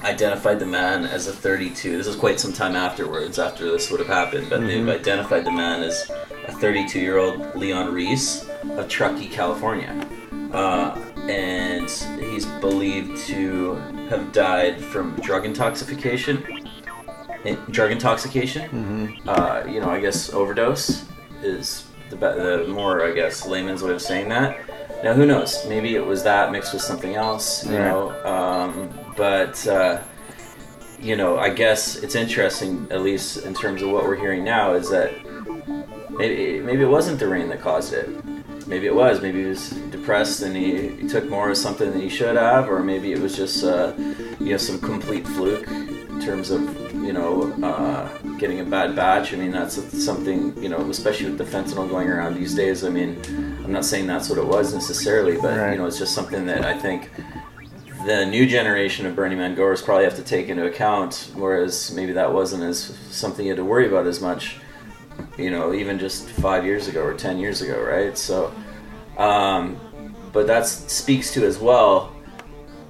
[0.04, 1.98] identified the man as a 32.
[1.98, 5.52] This is quite some time afterwards, after this would have happened, but they've identified the
[5.52, 6.10] man as
[6.48, 10.08] a 32 year old Leon Reece of Truckee, California.
[10.52, 10.96] Uh,
[11.28, 11.89] and
[12.20, 13.76] he's believed to
[14.10, 16.66] have died from drug intoxication.
[17.71, 19.19] Drug intoxication?
[19.27, 21.05] Uh, you know, I guess overdose
[21.43, 24.60] is the, be- the more, I guess, layman's way of saying that.
[25.03, 25.65] Now, who knows?
[25.67, 27.86] Maybe it was that mixed with something else, you Right.
[27.86, 28.10] know.
[28.25, 30.01] Um, but uh,
[30.99, 34.73] you know, I guess it's interesting, at least in terms of what we're hearing now,
[34.73, 35.12] is that
[36.10, 38.10] maybe maybe it wasn't the rain that caused it.
[38.67, 39.21] Maybe it was.
[39.21, 42.67] Maybe he was depressed and he, he took more of something than he should have,
[42.69, 43.93] or maybe it was just uh,
[44.39, 46.62] you know some complete fluke in terms of
[47.08, 49.34] you know uh, getting a bad batch.
[49.34, 52.84] I mean, that's something you know, especially with the fentanyl going around these days.
[52.84, 53.20] I mean,
[53.63, 55.72] I'm not saying that's what it was necessarily, but Right.
[55.72, 57.10] you know, it's just something that I think
[58.06, 62.12] the new generation of Burning Man goers probably have to take into account, whereas maybe
[62.13, 62.78] that wasn't as
[63.10, 64.58] something you had to worry about as much,
[65.38, 68.17] you know, even just five years ago or ten years ago, right?
[68.17, 68.54] So,
[69.17, 69.80] um,
[70.34, 72.12] but that speaks to as well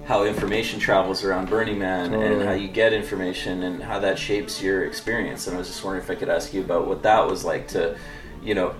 [0.08, 4.62] how information travels around Burning Man and how you get information and how that shapes
[4.62, 5.48] your experience.
[5.48, 7.68] And I was just wondering if I could ask you about what that was like
[7.70, 7.98] to,
[8.42, 8.74] you know,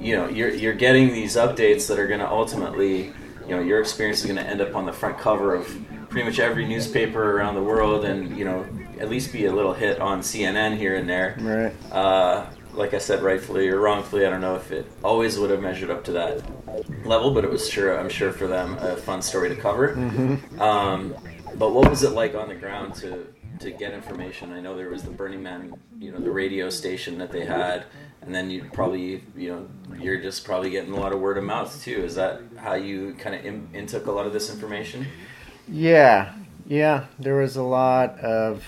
[0.00, 3.12] you know, you're you're getting these updates that are going to ultimately,
[3.46, 5.66] you know, your experience is going to end up on the front cover of
[6.08, 8.66] pretty much every newspaper around the world, and you know,
[8.98, 11.36] at least be a little hit on CNN here and there.
[11.38, 11.92] Right.
[11.92, 12.46] Uh,
[12.76, 15.90] like I said, rightfully or wrongfully, I don't know if it always would have measured
[15.90, 16.42] up to that
[17.06, 19.94] level, but it was sure, I'm sure for them, a fun story to cover.
[20.60, 21.14] Um,
[21.56, 23.26] but what was it like on the ground to
[23.60, 24.52] to get information?
[24.52, 27.86] I know there was the Burning Man, you know, the radio station that they had,
[28.20, 29.68] and then you probably, you know,
[29.98, 32.04] you're just probably getting a lot of word of mouth too.
[32.04, 35.06] Is that how you kind of in, intook a lot of this information?
[35.68, 36.34] Yeah,
[36.66, 37.06] yeah.
[37.18, 38.62] There was a lot of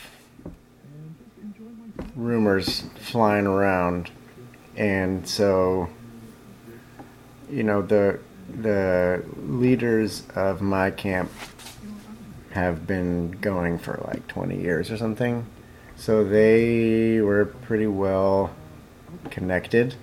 [2.16, 4.10] rumors flying around,
[4.76, 5.88] and so
[7.50, 8.18] you know the
[8.60, 11.30] the leaders of my camp
[12.50, 15.46] have been going for like 20 years or something.
[15.96, 18.54] So they were pretty well
[19.30, 19.94] connected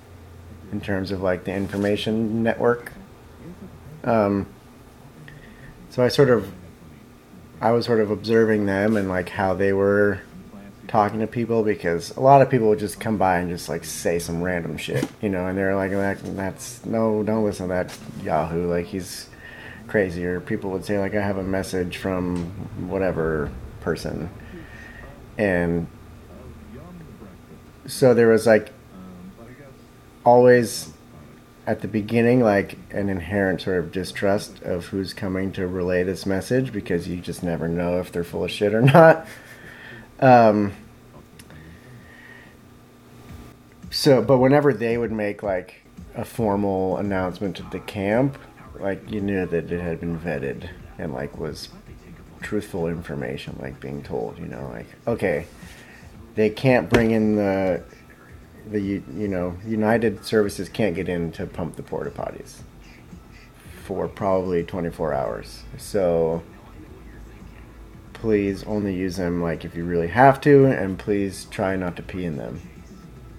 [0.72, 2.92] in terms of like the information network.
[4.04, 4.46] Um,
[5.90, 6.52] so I sort of
[7.62, 10.22] I was sort of observing them and like how they were
[10.88, 13.84] talking to people because a lot of people would just come by and just like
[13.84, 17.74] say some random shit, you know, and they're like, that, "That's no, don't listen to
[17.74, 19.30] that Yahoo, like he's
[19.88, 22.46] crazy." Or people would say like, "I have a message from
[22.88, 24.30] whatever person,"
[25.38, 25.88] and
[27.88, 28.72] so there was like
[30.24, 30.92] always
[31.68, 36.26] at the beginning like an inherent sort of distrust of who's coming to relay this
[36.26, 39.28] message because you just never know if they're full of shit or not.
[40.20, 40.74] Um,
[43.92, 45.84] so, but whenever they would make like
[46.16, 48.38] a formal announcement to the camp,
[48.80, 51.70] like you knew that it had been vetted and like was
[52.42, 55.48] truthful information, like being told, you know, like okay,
[56.36, 57.84] they can't bring in the
[58.70, 62.62] the you know United Services can't get in to pump the porta potties
[63.84, 65.64] for probably 24 hours.
[65.78, 66.42] So
[68.26, 72.02] please only use them like if you really have to, and please try not to
[72.02, 72.60] pee in them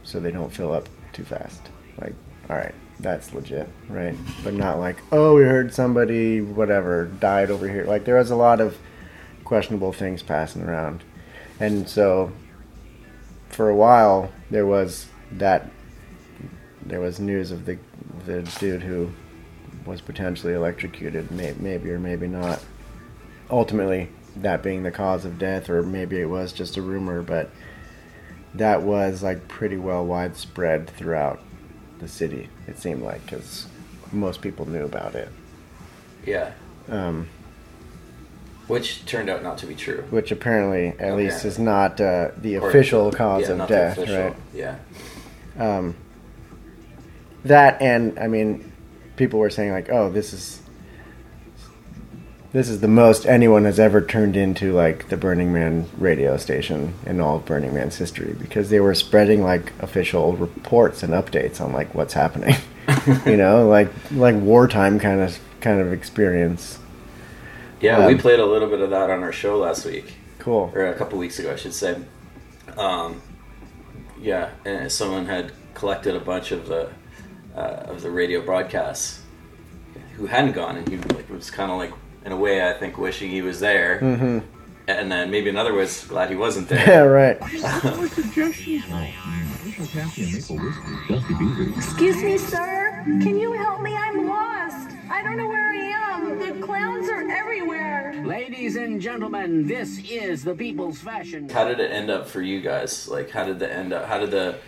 [0.05, 1.61] so they don't fill up too fast.
[2.01, 2.15] Like,
[2.49, 4.15] all right, that's legit, right?
[4.45, 7.83] But not like, oh, we heard somebody whatever died over here.
[7.83, 8.79] Like there was a lot of
[9.43, 11.03] questionable things passing around,
[11.59, 12.31] and so
[13.49, 15.69] for a while there was that
[16.85, 17.77] there was news of the
[18.25, 19.11] the dude who
[19.85, 22.65] was potentially electrocuted, may, maybe or maybe not.
[23.51, 24.11] Ultimately,
[24.43, 27.51] that being the cause of death, or maybe it was just a rumor, but
[28.55, 31.41] that was like pretty well widespread throughout
[31.99, 32.49] the city.
[32.67, 33.67] It seemed like because
[34.13, 35.29] most people knew about it,
[36.25, 36.53] Yeah.
[36.89, 37.29] um,
[38.67, 40.05] Which turned out not to be true.
[40.11, 44.35] which apparently, at least, is not uh, the Or- official cause yeah, of death, right?
[44.55, 44.77] Yeah.
[45.59, 45.95] um,
[47.45, 48.73] that and I mean,
[49.17, 50.61] people were saying like, "Oh, this is
[52.57, 56.95] this is the most anyone has ever turned into like the Burning Man radio station
[57.05, 61.61] in all of Burning Man's history," because they were spreading like official reports and updates
[61.61, 62.55] on like what's happening.
[63.27, 66.79] you know, like like wartime kind of kind of experience.
[67.83, 70.15] Yeah, we Um, played a little bit of that on our show last week.
[70.39, 70.73] Cool.
[70.75, 72.01] or a couple weeks ago, I should say.
[72.79, 73.21] Um,
[74.19, 76.89] yeah, and someone had collected a bunch of the
[77.55, 79.21] uh, of the radio broadcasts
[80.17, 81.93] who hadn't gone, and he like was kind of like
[82.27, 84.39] in a way, I think, wishing he was there, Mm-hmm.
[84.89, 86.85] and then maybe another was glad he wasn't there.
[86.87, 87.39] Yeah, right.
[91.77, 93.03] Excuse me, sir.
[93.05, 93.97] Can you help me?
[93.97, 94.91] I'm lost.
[95.09, 96.39] I don't know where I am.
[96.41, 98.21] The clowns are everywhere.
[98.25, 101.49] Ladies and gentlemen, this is the People's Fashion.
[101.49, 103.07] How did it end up for you guys?
[103.07, 104.07] Like, how did the end up?
[104.07, 104.59] How did the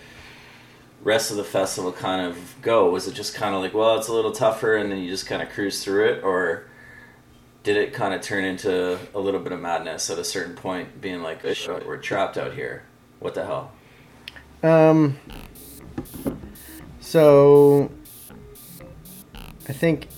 [1.02, 2.90] rest of the festival kind of go?
[2.90, 5.26] Was it just kind of like, well, it's a little tougher, and then you just
[5.26, 6.67] kind of cruise through it, or
[7.62, 11.00] did it kind of turn into a little bit of madness at a certain point,
[11.00, 12.84] being like, oh, we're trapped out here?
[13.20, 13.72] What the hell?
[14.62, 15.18] Um.
[17.00, 17.90] So,
[19.68, 20.08] I think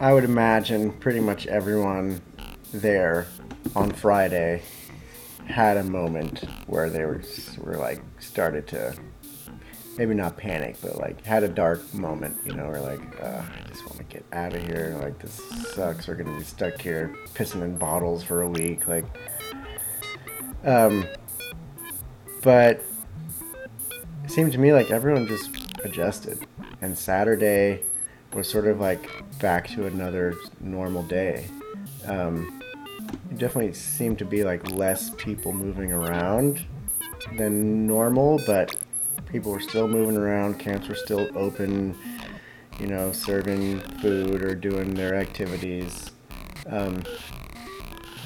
[0.00, 2.20] I would imagine pretty much everyone
[2.72, 3.26] there
[3.74, 4.62] on Friday
[5.46, 7.22] had a moment where they were
[7.58, 8.94] were like started to
[9.98, 13.68] maybe not panic, but like had a dark moment, you know, or like uh, I
[13.68, 14.96] just want to get out of here.
[15.02, 15.34] Like this
[15.74, 16.06] sucks.
[16.06, 18.86] We're gonna be stuck here pissing in bottles for a week.
[18.86, 19.04] Like,
[20.64, 21.04] um,
[22.42, 22.82] but
[24.24, 25.50] it seemed to me like everyone just
[25.84, 26.46] adjusted,
[26.80, 27.82] and Saturday
[28.32, 31.48] was sort of like back to another normal day.
[32.06, 32.62] Um,
[33.30, 36.64] it definitely seemed to be like less people moving around
[37.36, 38.76] than normal, but
[39.30, 40.58] people were still moving around.
[40.58, 41.96] Camps were still open,
[42.78, 46.10] you know, serving food or doing their activities.
[46.66, 47.02] Um,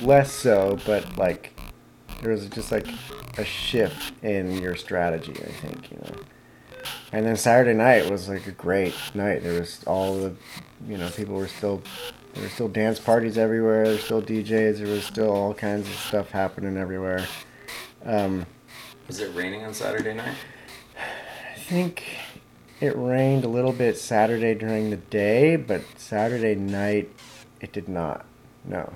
[0.00, 1.58] less so, but like
[2.20, 2.86] there was just like
[3.38, 5.32] a shift in your strategy.
[5.32, 6.22] I think you know.
[7.12, 9.42] And then Saturday night was like a great night.
[9.42, 10.34] There was all the,
[10.88, 11.82] you know, people were still,
[12.32, 13.84] there were still dance parties everywhere.
[13.84, 14.78] There were still DJs.
[14.78, 17.26] There was still all kinds of stuff happening everywhere.
[18.06, 18.46] Um,
[19.08, 20.34] Was it raining on Saturday night?
[21.72, 22.04] I think
[22.82, 27.08] it rained a little bit Saturday during the day, but Saturday night
[27.62, 28.26] it did not.
[28.66, 28.92] No.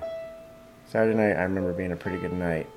[0.86, 2.68] Saturday night I remember being a pretty good night.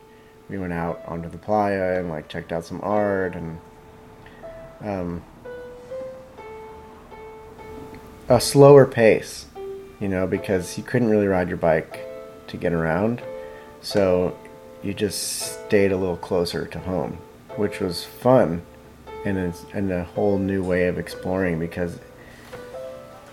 [0.48, 3.60] We went out onto the playa and like checked out some art and
[4.80, 5.22] um,
[8.30, 9.48] a slower pace,
[10.00, 12.08] you know, because you couldn't really ride your bike
[12.48, 13.22] to get around.
[13.82, 14.40] So
[14.82, 17.18] you just stayed a little closer to home,
[17.58, 18.62] which was fun
[19.26, 22.00] and it's and a whole new way of exploring because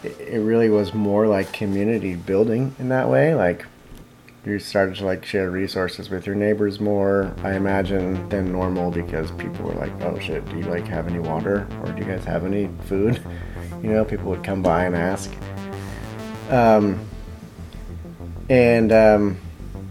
[0.02, 3.66] it, it really was more like community building in that way like
[4.46, 9.32] you started to like share resources with your neighbors more, I imagine, than normal because
[9.32, 12.24] people were like, "Oh shit, do you like have any water or do you guys
[12.24, 13.20] have any food?"
[13.82, 15.30] You know, people would come by and ask.
[16.50, 16.98] Um,
[18.48, 19.36] and um,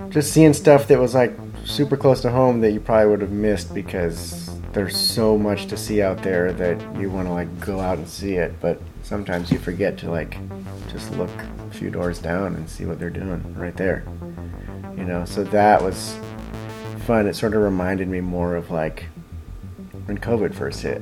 [0.09, 1.33] just seeing stuff that was like
[1.65, 4.44] super close to home that you probably would have missed because
[4.75, 8.05] there's so much to see out there that you want to like go out and
[8.05, 10.37] see it, but sometimes you forget to like
[10.91, 14.03] just look a few doors down and see what they're doing right there.
[14.97, 16.19] You know, so that was
[17.05, 17.25] fun.
[17.25, 19.05] It sort of reminded me more of like
[20.07, 21.01] when COVID first hit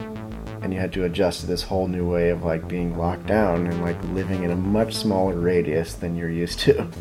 [0.62, 3.66] and you had to adjust to this whole new way of like being locked down
[3.66, 6.88] and like living in a much smaller radius than you're used to.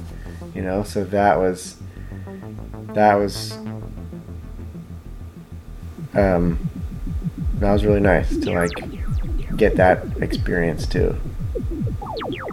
[0.54, 1.76] You know, so that was
[2.92, 3.56] that was
[6.14, 6.58] um
[7.58, 11.16] that was really nice to like get that experience too.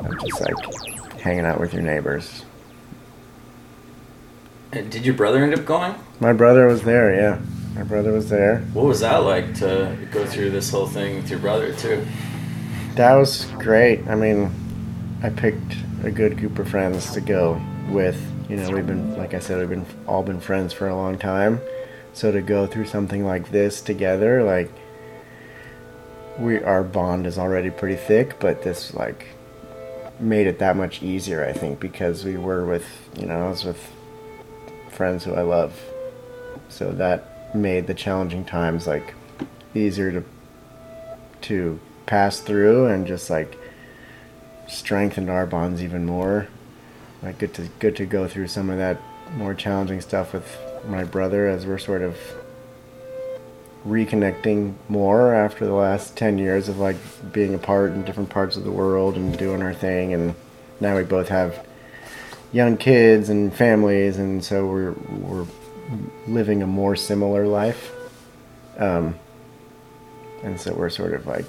[0.02, 2.46] Of just like hanging out with your neighbors.
[4.72, 5.96] And did your brother end up going?
[6.20, 7.40] My brother was there, yeah.
[7.74, 8.60] My brother was there.
[8.74, 12.06] What was that like to go through this whole thing with your brother too?
[12.96, 14.08] That was great.
[14.08, 14.52] I mean,
[15.24, 18.22] I picked a good group of friends to go with.
[18.50, 21.18] You know, we've been, like I said, we've been all been friends for a long
[21.18, 21.62] time.
[22.14, 24.72] So to go through something like this together, like
[26.38, 29.28] we our bond is already pretty thick, but this like
[30.20, 32.86] made it that much easier, I think, because we were with,
[33.18, 33.92] you know, I was with
[34.90, 35.80] friends who I love.
[36.68, 39.14] So that made the challenging times like
[39.74, 40.24] easier to
[41.42, 43.58] to pass through and just like
[44.68, 46.48] strengthened our bonds even more.
[47.22, 49.02] Like good to good to go through some of that
[49.36, 50.58] more challenging stuff with
[50.88, 52.18] my brother as we're sort of
[53.86, 56.98] reconnecting more after the last 10 years of like
[57.32, 60.14] being apart in different parts of the world and doing our thing.
[60.14, 60.36] And
[60.80, 61.66] now we both have
[62.52, 65.46] young kids and families and so we're we're
[66.28, 67.92] living a more similar life.
[68.78, 69.16] Um,
[70.44, 71.46] and so we're sort of like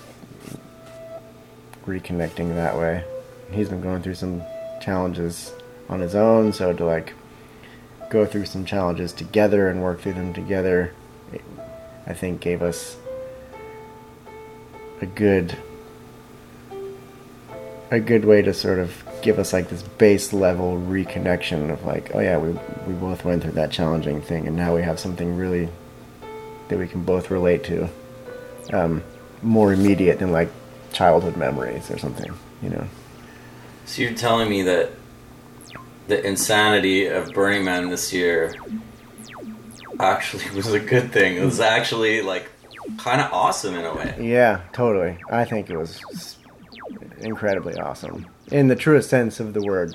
[1.87, 3.05] reconnecting that way.
[3.51, 4.43] He's been going through some
[4.81, 5.53] challenges
[5.89, 7.13] on his own so to like
[8.11, 10.93] go through some challenges together and work through them together
[12.07, 12.97] I think gave us
[15.01, 15.57] a good
[17.93, 22.15] a good way to sort of give us like this base level reconnection of like,
[22.15, 22.51] oh yeah, we
[22.87, 25.69] we both went through that challenging thing, and now we have something really
[26.69, 27.89] that we can both relate to,
[28.73, 29.03] um,
[29.43, 30.49] more immediate than like
[30.93, 32.33] childhood memories or something,
[32.63, 32.87] you know.
[33.87, 34.91] So you're telling me that
[36.11, 38.53] the insanity of Burning Man this year
[40.01, 41.37] actually was a good thing.
[41.37, 42.51] It was actually like
[42.99, 44.17] kind of awesome in a way.
[44.21, 45.19] Yeah, totally.
[45.31, 46.37] I think it was
[47.21, 49.95] incredibly awesome in the truest sense of the word.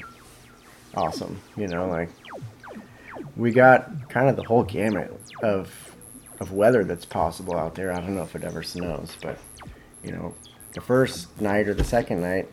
[0.96, 2.10] Awesome, you know, like
[3.36, 5.14] we got kind of the whole gamut
[5.44, 5.70] of
[6.40, 7.92] of weather that's possible out there.
[7.92, 9.38] I don't know if it ever snows, but
[10.02, 10.34] you know,
[10.72, 12.50] the first night or the second night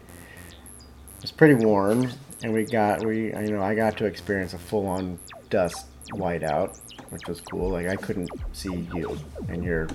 [1.21, 2.11] was pretty warm,
[2.43, 5.19] and we got we you know I got to experience a full on
[5.51, 6.79] dust whiteout,
[7.11, 7.71] which was cool.
[7.71, 9.19] Like I couldn't see you,
[9.49, 9.89] and you're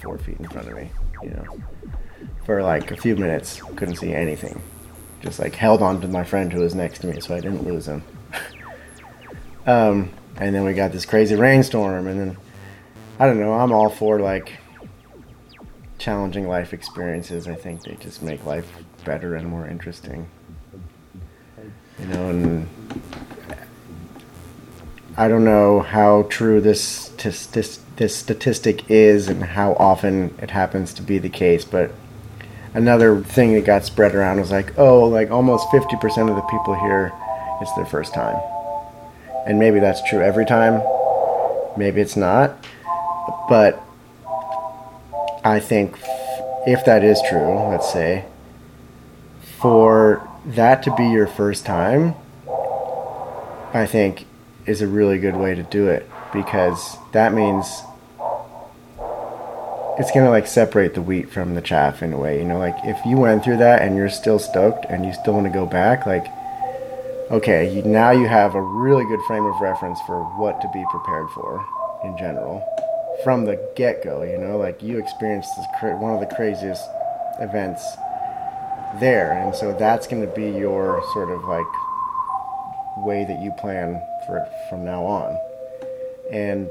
[0.00, 0.90] four feet in front of me.
[1.22, 1.44] You know,
[2.44, 4.60] for like a few minutes, couldn't see anything.
[5.20, 7.64] Just like held on to my friend who was next to me, so I didn't
[7.64, 8.02] lose him.
[9.66, 12.36] um, and then we got this crazy rainstorm, and then
[13.18, 13.52] I don't know.
[13.52, 14.58] I'm all for like
[15.98, 17.46] challenging life experiences.
[17.46, 18.70] I think they just make life
[19.04, 20.26] better and more interesting.
[22.00, 22.68] You know, and
[25.16, 27.46] I don't know how true this this
[27.96, 31.92] this, statistic is and how often it happens to be the case, but
[32.72, 36.74] another thing that got spread around was like, oh, like almost 50% of the people
[36.80, 37.12] here,
[37.60, 38.40] it's their first time.
[39.46, 40.80] And maybe that's true every time.
[41.76, 42.64] Maybe it's not.
[43.50, 43.82] But
[45.44, 45.98] I think
[46.66, 48.24] if that is true, let's say,
[49.58, 52.14] for that to be your first time,
[53.72, 54.26] I think
[54.66, 57.82] is a really good way to do it because that means
[59.98, 62.38] it's gonna like separate the wheat from the chaff in a way.
[62.38, 65.34] You know, like if you went through that and you're still stoked and you still
[65.34, 66.26] want to go back, like
[67.30, 70.84] okay, you, now you have a really good frame of reference for what to be
[70.90, 71.64] prepared for
[72.02, 72.66] in general
[73.22, 74.22] from the get go.
[74.22, 76.82] You know, like you experienced this cra- one of the craziest
[77.40, 77.84] events
[78.98, 81.66] there, and so that's going to be your sort of like
[82.98, 85.38] way that you plan for it from now on,
[86.32, 86.68] and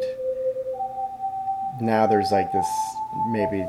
[1.81, 2.67] now there's like this
[3.27, 3.65] maybe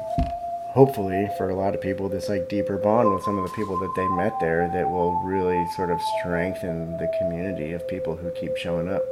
[0.73, 3.79] hopefully for a lot of people this like deeper bond with some of the people
[3.79, 8.31] that they met there that will really sort of strengthen the community of people who
[8.31, 9.03] keep showing up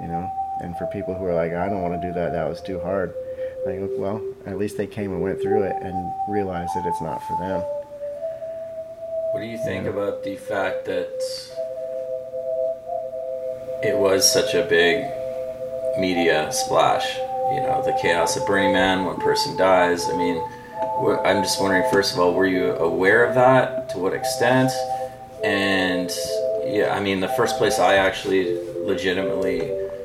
[0.00, 0.30] you know?
[0.60, 2.32] And for people who are like i don't want to do that.
[2.32, 3.14] That was too hard.
[3.64, 7.22] Like well at least they came and went through it and realized that it's not
[7.22, 7.62] for them
[9.32, 11.08] What do you think about the fact that
[13.82, 15.02] it was such a big
[15.98, 17.16] media splash?
[17.16, 20.10] You know, the chaos at Burning Man, one person dies.
[20.10, 20.36] I mean,
[21.24, 23.88] I'm just wondering, first of all, were you aware of that?
[23.90, 24.70] To what extent?
[25.42, 26.10] And
[26.66, 29.60] yeah, I mean, the first place I actually legitimately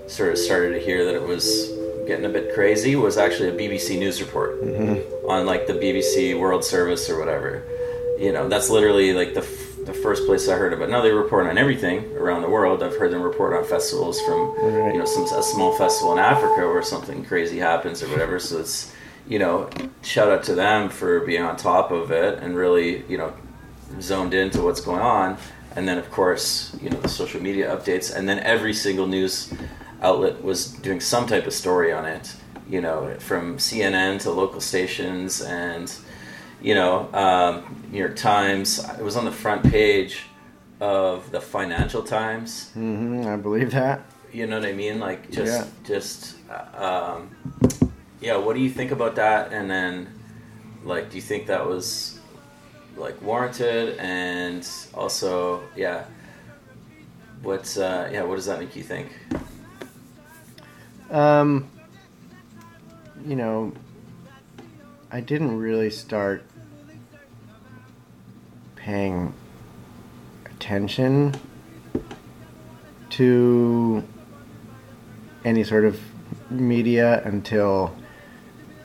[0.08, 1.70] sort of started to hear that it was
[2.08, 5.30] getting a bit crazy was actually a BBC news report mm-hmm.
[5.30, 7.66] on like the BBC World Service or whatever.
[8.18, 10.90] You know, that's literally like the f- the first place I heard about.
[10.90, 12.84] Now they report on everything around the world.
[12.84, 14.94] I've heard them report on festivals from Right.
[14.94, 18.40] you know some a small festival in Africa where something crazy happens or whatever.
[18.40, 18.92] So it's
[19.28, 19.70] you know
[20.02, 23.32] shout out to them for being on top of it and really you know
[24.02, 25.38] zoned into what's going on.
[25.76, 29.54] And then of course you know the social media updates and then every single news
[30.02, 32.36] outlet was doing some type of story on it.
[32.70, 35.94] You know from CNN to local stations and
[36.62, 38.80] you know, um, New York Times.
[39.00, 40.24] It was on the front page
[40.80, 42.70] of the Financial Times.
[42.74, 44.02] hmm i believe that
[44.32, 45.00] You know what I mean?
[45.00, 45.66] Like just, Yeah.
[45.84, 47.30] just, uh, um,
[48.22, 48.36] yeah.
[48.38, 49.52] What do you think about that?
[49.54, 50.08] And then,
[50.84, 52.20] like, do you think that was
[52.98, 53.98] like warranted?
[54.00, 56.06] And also, yeah.
[57.42, 58.24] What's uh, yeah?
[58.24, 59.08] What does that make you think?
[61.10, 61.70] Um,
[63.26, 63.72] you know,
[65.10, 66.44] I didn't really start
[68.76, 69.34] paying
[70.46, 71.34] attention
[73.12, 74.04] to
[75.46, 75.98] any sort of
[76.50, 77.96] media until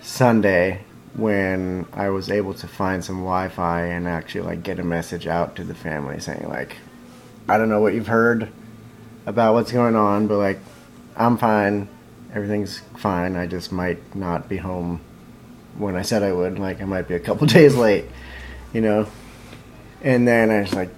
[0.01, 5.27] Sunday when I was able to find some Wi-Fi and actually like get a message
[5.27, 6.77] out to the family saying like
[7.49, 8.49] I don't know what you've heard
[9.27, 10.61] about what's going on but like
[11.17, 11.89] I'm fine.
[12.33, 13.35] Everything's fine.
[13.35, 15.01] I just might not be home
[15.79, 18.07] when I said I would like I might be a couple days late
[18.73, 19.07] you know
[20.03, 20.91] and then I just like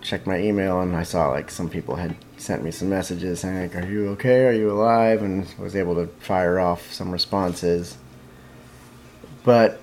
[0.00, 3.60] checked my email and I saw like some people had sent me some messages saying
[3.60, 4.46] like, "Are you okay?
[4.46, 7.98] Are you alive?" and was able to fire off some responses.
[9.44, 9.80] But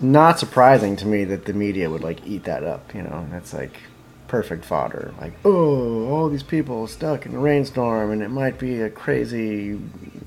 [0.00, 2.94] not surprising to me that the media would like eat that up.
[2.94, 3.76] You know, that's like
[4.28, 5.14] perfect fodder.
[5.20, 9.78] Like, oh, all these people stuck in a rainstorm, and it might be a crazy,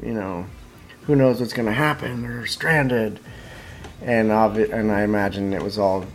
[0.02, 0.46] you know,
[1.08, 2.22] who knows what's going to happen?
[2.22, 3.20] They're stranded,
[4.02, 6.06] and obvi- and I imagine it was all,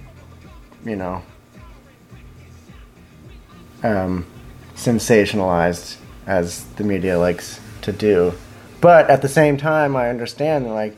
[0.84, 1.22] you know,
[3.82, 4.26] um,
[4.76, 8.34] sensationalized as the media likes to do.
[8.82, 10.96] But at the same time, I understand that, like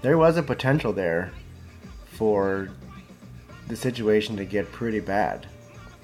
[0.00, 1.30] there was a potential there
[2.12, 2.70] for
[3.68, 5.46] the situation to get pretty bad.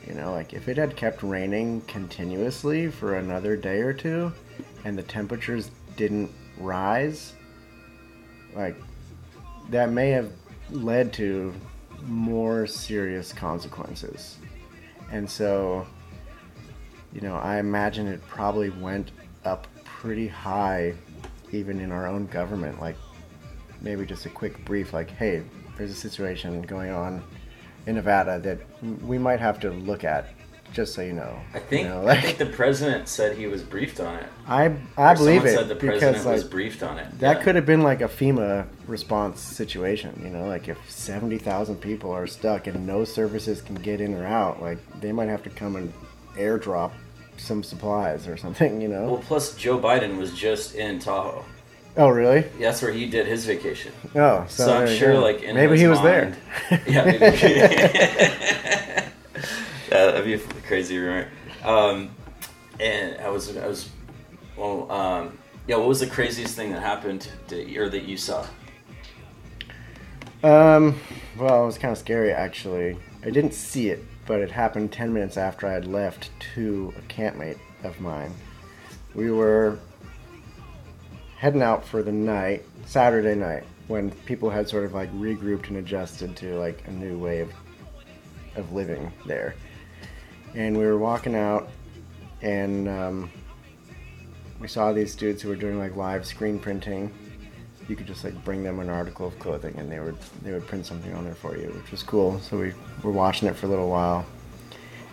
[0.07, 4.32] You know, like if it had kept raining continuously for another day or two
[4.85, 7.35] and the temperatures didn't rise,
[8.55, 8.77] like
[9.71, 10.31] that may have
[10.71, 11.53] led to
[12.03, 14.39] more serious consequences.
[15.11, 15.87] And so,
[17.13, 19.11] you know, I imagine it probably went
[19.45, 20.95] up pretty high
[21.53, 22.81] even in our own government.
[22.81, 22.97] Like
[23.81, 25.43] maybe just a quick brief like, hey,
[25.77, 27.23] there's a situation going on
[27.87, 28.59] in Nevada that
[29.03, 30.34] we might have to look at,
[30.75, 31.39] just so you know.
[31.55, 34.27] I think you know, I like, think the president said he was briefed on it.
[34.47, 37.18] I I Or believe it said the president because was briefed on it.
[37.20, 37.43] that Yeah.
[37.43, 42.27] could have been like a FEMA response situation, you know, like if 70,000 people are
[42.27, 45.77] stuck and no services can get in or out, like they might have to come
[45.77, 45.93] and
[46.37, 46.91] airdrop
[47.37, 49.07] some supplies or something, you know.
[49.12, 51.45] Well, plus Joe Biden was just in Tahoe.
[51.97, 52.41] oh, really?
[52.61, 53.93] That's where he did his vacation.
[54.16, 55.20] Oh, so, So, I'm sure, go.
[55.20, 56.37] like, in maybe he was mind-
[56.70, 56.81] there.
[56.89, 59.01] yeah, maybe.
[60.07, 61.29] that'd be a crazy rumor.
[61.65, 62.11] Um,
[62.81, 63.89] and I was, I was,
[64.57, 65.77] well, um, yeah.
[65.77, 68.47] What was the craziest thing that happened to, or that you saw?
[70.43, 71.01] Um,
[71.39, 72.99] well, it was kind of scary actually.
[73.25, 77.01] I didn't see it, but it happened 10 minutes after I had left to a
[77.03, 78.35] campmate of mine.
[79.15, 79.79] We were
[81.39, 85.79] heading out for the night, Saturday night, when people had sort of like regrouped and
[85.79, 87.51] adjusted to like a new way of
[88.57, 89.55] of living there.
[90.55, 91.69] And we were walking out,
[92.41, 93.31] and um,
[94.61, 97.13] we saw these dudes who were doing like live screen printing
[97.89, 100.67] you could just like bring them an article of clothing and they would they would
[100.67, 102.41] print something on there for you, which was cool.
[102.41, 104.25] So we were watching it for a little while,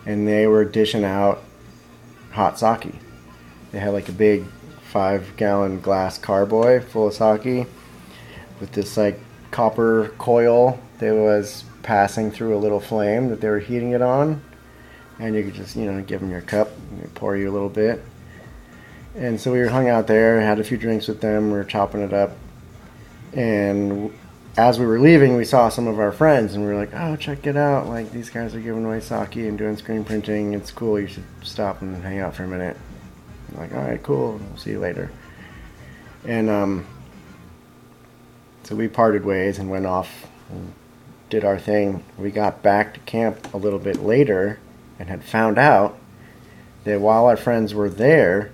[0.06, 1.42] and they were dishing out
[2.30, 2.94] hot sake.
[3.72, 4.44] They had like a big
[4.90, 7.66] five gallon glass carboy full of sake
[8.60, 9.18] with this like
[9.50, 14.42] copper coil that was passing through a little flame that they were heating it on,
[15.22, 16.70] and you could just you know give them your cup,
[17.14, 18.02] pour you a little bit.
[19.14, 21.64] And so we were hung out there, had a few drinks with them, we were
[21.64, 22.32] chopping it up,
[23.32, 24.12] and
[24.56, 27.16] as we were leaving, we saw some of our friends, and we were like, "Oh,
[27.16, 27.86] check it out!
[27.88, 30.54] Like these guys are giving away sake and doing screen printing.
[30.54, 31.00] It's cool.
[31.00, 32.76] You should stop and hang out for a minute."
[33.50, 34.38] I'm like, "All right, cool.
[34.38, 35.10] We'll see you later."
[36.26, 36.86] And um,
[38.64, 40.72] so we parted ways and went off and
[41.30, 42.04] did our thing.
[42.18, 44.58] We got back to camp a little bit later
[45.02, 45.98] and had found out
[46.84, 48.52] that while our friends were there,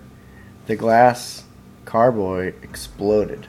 [0.67, 1.45] the glass
[1.85, 3.47] carboy exploded.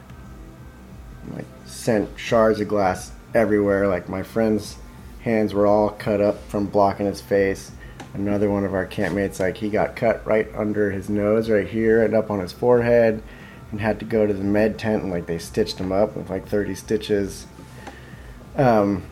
[1.34, 3.88] Like sent shards of glass everywhere.
[3.88, 4.76] Like my friend's
[5.22, 7.72] hands were all cut up from blocking his face.
[8.14, 12.04] Another one of our campmates, like he got cut right under his nose, right here,
[12.04, 13.24] and up on his forehead,
[13.72, 16.30] and had to go to the med tent and like they stitched him up with
[16.30, 17.47] like 30 stitches.
[18.58, 19.04] Um,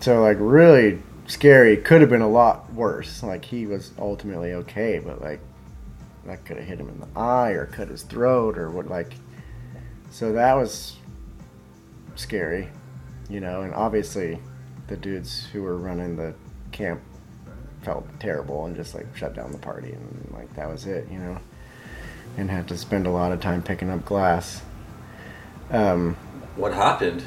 [0.00, 1.76] so like really scary.
[1.76, 3.22] Could have been a lot worse.
[3.22, 5.40] Like he was ultimately okay, but like
[6.26, 9.14] that could have hit him in the eye or cut his throat or what like.
[10.10, 10.96] So that was
[12.14, 12.68] scary,
[13.28, 14.38] you know, and obviously
[14.88, 16.34] the dudes who were running the
[16.72, 17.00] camp
[17.82, 21.18] felt terrible and just like shut down the party and like that was it, you
[21.18, 21.38] know,
[22.36, 24.62] and had to spend a lot of time picking up glass.
[25.70, 26.14] Um,
[26.56, 27.24] What happened?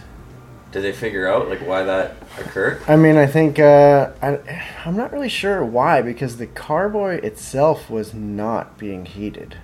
[0.71, 2.81] Did they figure out like why that occurred?
[2.87, 4.37] I mean, I think uh, I,
[4.85, 9.57] I'm not really sure why because the carboy itself was not being heated.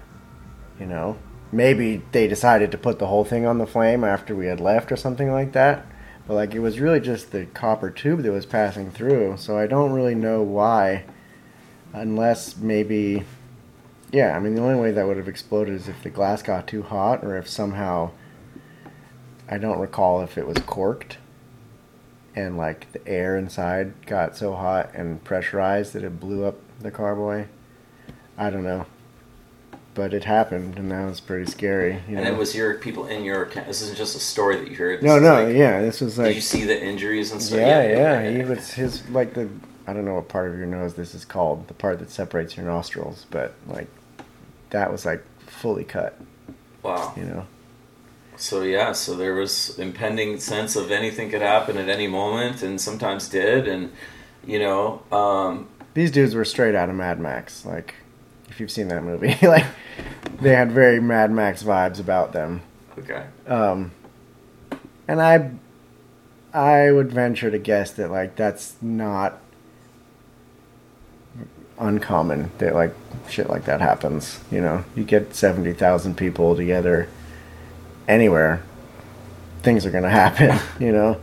[0.79, 1.17] You know,
[1.51, 4.91] maybe they decided to put the whole thing on the flame after we had left
[4.91, 5.85] or something like that.
[6.27, 9.37] But like, it was really just the copper tube that was passing through.
[9.37, 11.05] So I don't really know why,
[11.93, 13.23] unless maybe,
[14.11, 14.35] yeah.
[14.35, 16.81] I mean, the only way that would have exploded is if the glass got too
[16.81, 18.09] hot or if somehow.
[19.49, 21.17] I don't recall if it was corked
[22.35, 26.91] and like the air inside got so hot and pressurized that it blew up the
[26.91, 27.45] carboy.
[28.37, 28.85] I don't know,
[29.93, 31.93] but it happened, and that was pretty scary.
[32.09, 32.33] You And know?
[32.33, 33.45] it was your people in your.
[33.45, 34.99] This isn't just a story that you heard.
[34.99, 35.81] This no, no, like- yeah.
[35.81, 36.27] This was like.
[36.27, 37.59] Did you see the injuries and stuff?
[37.59, 38.29] yeah, yeah.
[38.31, 39.47] He was his like the
[39.87, 42.57] I don't know what part of your nose this is called, the part that separates
[42.57, 43.87] your nostrils, but like
[44.71, 46.19] that was like fully cut.
[46.83, 47.13] Wow.
[47.15, 47.47] You know.
[48.37, 52.79] So yeah, so there was impending sense of anything could happen at any moment, and
[52.79, 53.91] sometimes did, and
[54.45, 57.65] you know, um, These dudes were straight out of Mad Max.
[57.65, 57.95] Like,
[58.49, 59.65] if you've seen that movie, like
[60.41, 62.61] they had very Mad Max vibes about them.
[62.99, 63.91] okay, Um,
[65.07, 65.51] and I,
[66.53, 69.39] I would venture to guess that like that's not
[71.77, 72.93] uncommon that like
[73.29, 74.39] shit like that happens.
[74.51, 77.07] You know, you get seventy thousand people together
[78.07, 78.63] anywhere,
[79.61, 80.59] things are gonna happen.
[80.79, 81.21] You know.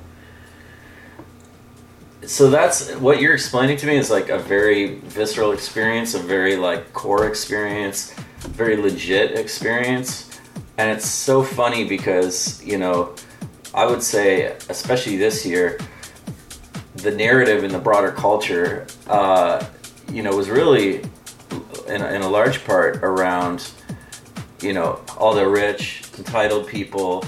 [2.27, 6.57] so that's what you're explaining to me is like a very visceral experience, a very
[6.57, 10.41] like core experience, very legit experience,
[10.79, 13.15] and it's so funny because you know,
[13.75, 15.79] I would say especially this year,
[16.97, 19.65] the narrative in the broader culture, uh,
[20.11, 21.03] you know, was really
[21.87, 23.71] in, in a large part around,
[24.61, 27.25] you know, all the rich, entitled people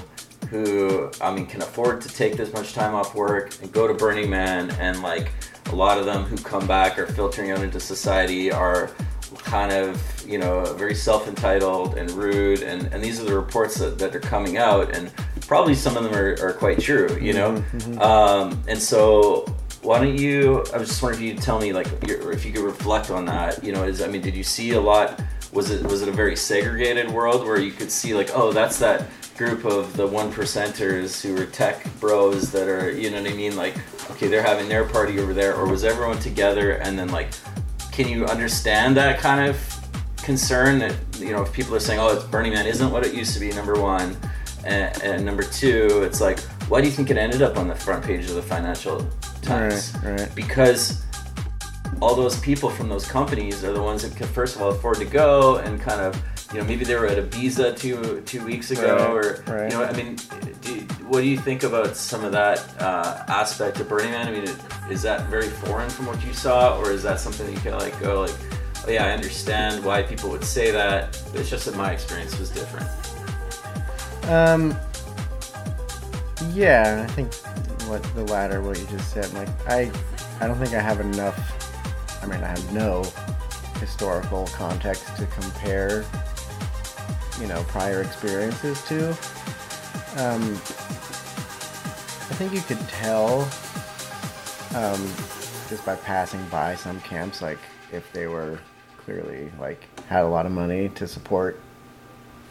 [0.50, 3.94] who, I mean, can afford to take this much time off work and go to
[3.94, 5.32] Burning Man, and like
[5.66, 8.90] a lot of them who come back are filtering out into society are
[9.38, 13.76] kind of, you know, very self entitled and rude, and, and these are the reports
[13.76, 15.12] that, that are coming out, and
[15.48, 17.62] probably some of them are, are quite true, you know?
[18.00, 19.44] Um, and so
[19.84, 20.64] why don't you?
[20.72, 23.62] I was just wondering if you tell me, like, if you could reflect on that.
[23.62, 25.20] You know, is I mean, did you see a lot?
[25.54, 28.78] Was it was it a very segregated world where you could see like, oh, that's
[28.80, 33.30] that group of the one percenters who are tech bros that are, you know what
[33.30, 33.56] I mean?
[33.56, 33.74] Like,
[34.10, 36.72] okay, they're having their party over there, or was everyone together?
[36.72, 37.30] And then like,
[37.92, 39.56] can you understand that kind of
[40.24, 43.14] concern that you know if people are saying, oh, it's Burning Man isn't what it
[43.14, 43.50] used to be.
[43.50, 44.16] Number one.
[44.66, 46.40] And, and number two, it's like,
[46.70, 49.06] why do you think it ended up on the front page of the Financial
[49.42, 49.94] Times?
[50.02, 50.34] Right, right.
[50.34, 51.04] Because
[52.00, 54.98] all those people from those companies are the ones that can first of all afford
[54.98, 56.20] to go and kind of,
[56.52, 59.72] you know, maybe they were at Ibiza two two weeks ago, Right, or right.
[59.72, 60.16] you know, I mean,
[60.62, 60.72] do,
[61.08, 64.26] what do you think about some of that uh, aspect of Burning Man?
[64.28, 64.44] I mean,
[64.90, 67.78] is that very foreign from what you saw, or is that something that you can
[67.78, 68.36] like go like,
[68.86, 71.20] oh yeah, I understand why people would say that.
[71.32, 72.88] But it's just that my experience was different.
[74.30, 74.76] Um.
[76.52, 77.32] Yeah, I think
[77.88, 79.32] what the latter, what you just said.
[79.34, 79.90] Like, I,
[80.40, 81.36] I don't think I have enough.
[82.24, 83.04] I mean, I have no
[83.78, 86.04] historical context to compare.
[87.38, 89.10] You know, prior experiences to.
[90.16, 90.58] Um.
[92.26, 93.42] I think you could tell
[94.74, 95.00] um,
[95.68, 97.58] just by passing by some camps, like
[97.92, 98.58] if they were
[98.96, 101.60] clearly like had a lot of money to support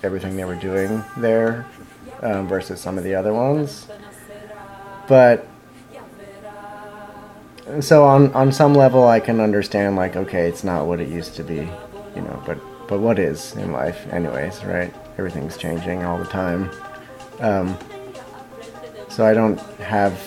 [0.03, 1.65] everything they were doing there
[2.21, 3.87] um, versus some of the other ones.
[5.07, 5.47] But
[7.79, 11.35] so on on some level, I can understand like okay, it's not what it used
[11.35, 11.69] to be,
[12.15, 12.41] you know.
[12.45, 12.57] But
[12.87, 14.93] but what is in life, anyways, right?
[15.17, 16.69] Everything's changing all the time.
[17.39, 17.77] Um,
[19.09, 20.19] so I don't have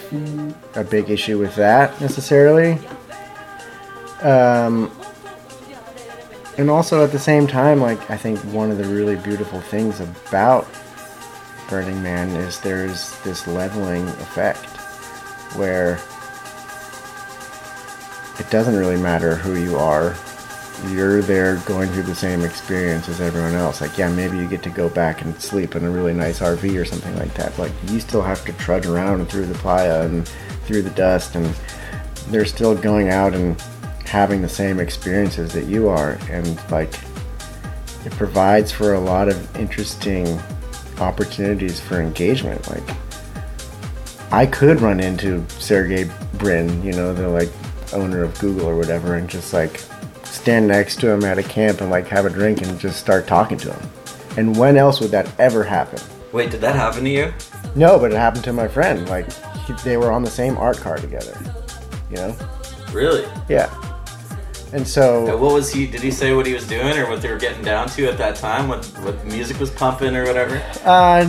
[0.74, 2.78] a big issue with that necessarily.
[4.22, 4.90] Um,
[6.58, 10.00] and also at the same time, like I think one of the really beautiful things
[10.00, 10.66] about
[11.68, 14.64] Burning Man is there's this leveling effect
[15.56, 15.98] where
[18.38, 20.14] it doesn't really matter who you are.
[20.88, 23.80] You're there going through the same experience as everyone else.
[23.80, 26.78] Like, yeah, maybe you get to go back and sleep in a really nice RV
[26.80, 27.58] or something like that.
[27.58, 30.28] Like, you still have to trudge around through the playa and
[30.64, 31.46] through the dust, and
[32.28, 33.58] they're still going out and
[34.04, 36.18] having the same experiences that you are.
[36.30, 36.92] And, like,
[38.04, 40.38] it provides for a lot of interesting
[40.98, 42.68] opportunities for engagement.
[42.68, 42.96] Like,
[44.30, 47.50] I could run into Sergey Brin, you know, the like
[47.96, 49.80] owner of Google or whatever, and just like
[50.24, 53.26] stand next to him at a camp and like have a drink and just start
[53.26, 53.88] talking to him.
[54.36, 55.98] And when else would that ever happen?
[56.32, 57.32] Wait, did that happen to you?
[57.74, 59.08] No, but it happened to my friend.
[59.08, 59.26] Like
[59.66, 61.36] he, they were on the same art car together.
[62.10, 62.36] You know?
[62.92, 63.26] Really?
[63.48, 63.72] Yeah.
[64.72, 65.86] And so What was he?
[65.86, 68.18] Did he say what he was doing or what they were getting down to at
[68.18, 68.68] that time?
[68.68, 70.56] What what music was pumping or whatever?
[70.84, 71.24] uh,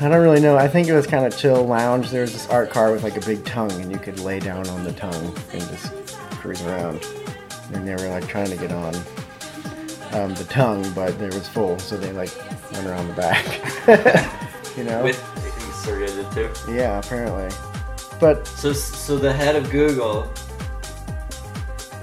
[0.00, 0.56] I don't really know.
[0.56, 2.10] I think it was kind of chill lounge.
[2.10, 4.66] There was this art car with like a big tongue, and you could lay down
[4.68, 6.05] on the tongue and just
[6.46, 7.04] cruise around.
[7.72, 8.94] And they were like trying to get on
[10.12, 12.30] um, the tongue, but it was full, so they like
[12.72, 13.44] went around the back.
[14.76, 15.02] you know?
[15.02, 15.22] With
[15.86, 16.50] did too.
[16.72, 17.48] yeah, apparently.
[18.18, 20.32] But So so the head of Google.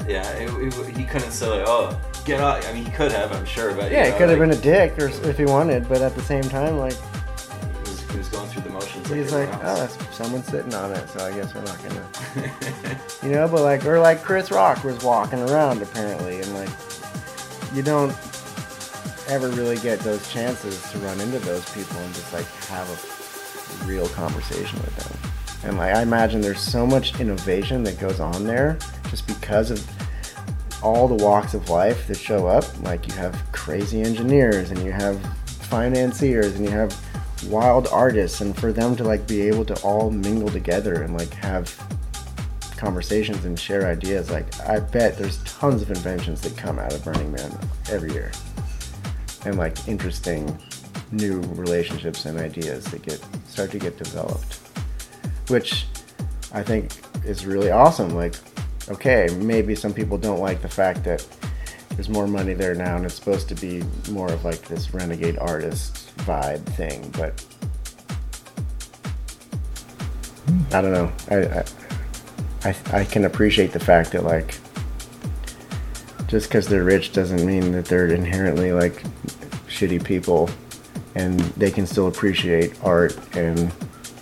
[0.07, 2.65] Yeah, it, it, he couldn't say like, oh, get out.
[2.65, 4.51] I mean, he could have, I'm sure, but yeah, you it know, could have been
[4.51, 5.87] a dick, or if he wanted.
[5.87, 8.29] But at the same time, like He was, he was
[9.15, 12.99] he's like, oh, that's someone's sitting on it, so I guess we're not gonna.
[13.23, 16.69] You know, but like, or like Chris Rock was walking around apparently, and like,
[17.73, 18.11] you don't
[19.29, 23.85] ever really get those chances to run into those people and just like have a
[23.87, 25.69] real conversation with them.
[25.69, 28.77] And like, I imagine there's so much innovation that goes on there
[29.09, 32.65] just because of all the walks of life that show up.
[32.83, 36.91] Like, you have crazy engineers, and you have financiers, and you have
[37.49, 41.33] wild artists, and for them to like be able to all mingle together and like
[41.33, 41.75] have
[42.77, 44.29] conversations and share ideas.
[44.29, 47.57] Like I bet there's tons of inventions that come out of Burning Man
[47.89, 48.31] every year,
[49.45, 50.57] and like interesting
[51.11, 54.59] new relationships and ideas that get start to get developed,
[55.47, 55.85] which
[56.51, 56.91] I think
[57.25, 58.09] is really awesome.
[58.15, 58.35] Like,
[58.89, 61.25] okay, maybe some people don't like the fact that
[61.91, 65.37] there's more money there now, and it's supposed to be more of like this renegade
[65.37, 67.43] artist vibe thing, but.
[70.73, 71.11] I don't know.
[71.29, 71.63] I, I
[72.65, 74.55] I, can appreciate the fact that like
[76.27, 79.03] just because they're rich doesn't mean that they're inherently like
[79.67, 80.49] shitty people
[81.15, 83.71] and they can still appreciate art and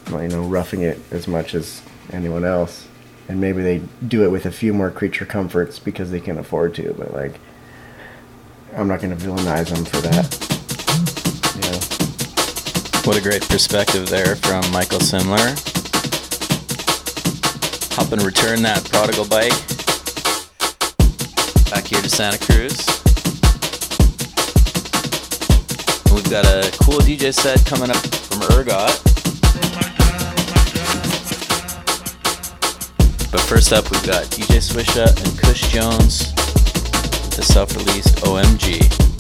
[0.09, 2.87] you know roughing it as much as anyone else
[3.29, 6.73] and maybe they do it with a few more creature comforts because they can afford
[6.75, 7.39] to but like
[8.75, 10.50] i'm not going to villainize them for that
[13.03, 15.57] What a great perspective there from Michael Simler.
[17.95, 19.51] Helping return that prodigal bike
[21.71, 22.85] back here to Santa Cruz.
[26.13, 28.93] We've got a cool DJ set coming up from Ergot.
[33.31, 36.33] But first up, we've got DJ Swisha and Kush Jones
[37.35, 39.10] the self-released OMG.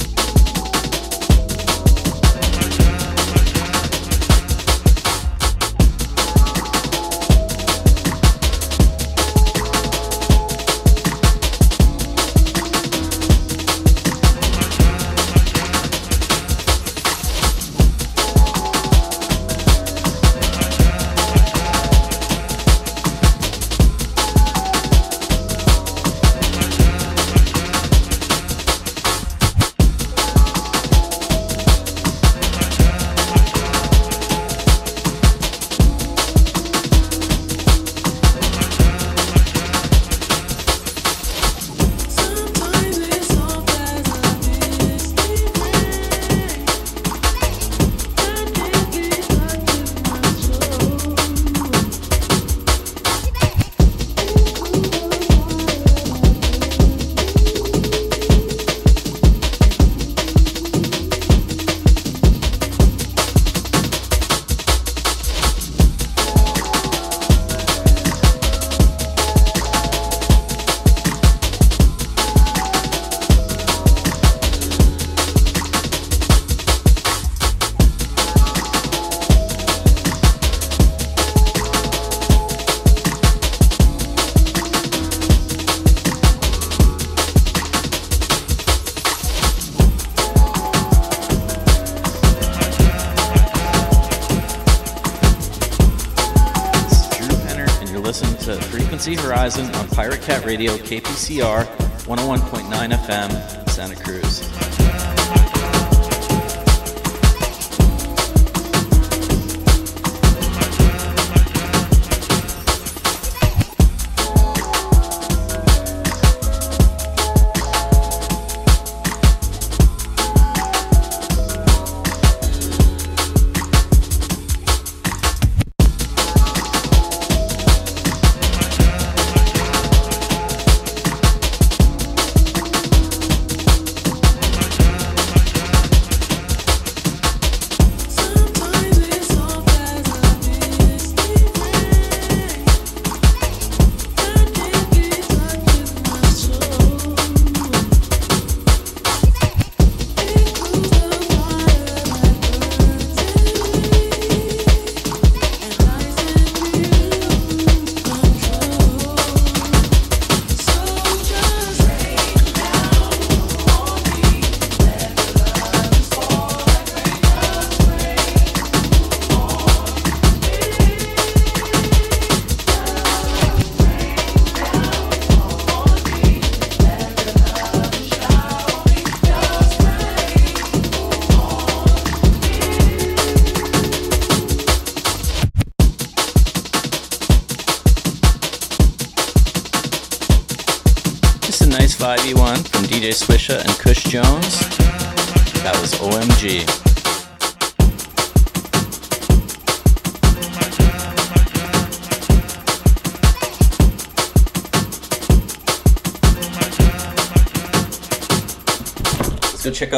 [100.51, 101.65] Radio KPCR
[102.05, 104.20] 101.9 FM, Santa Cruz.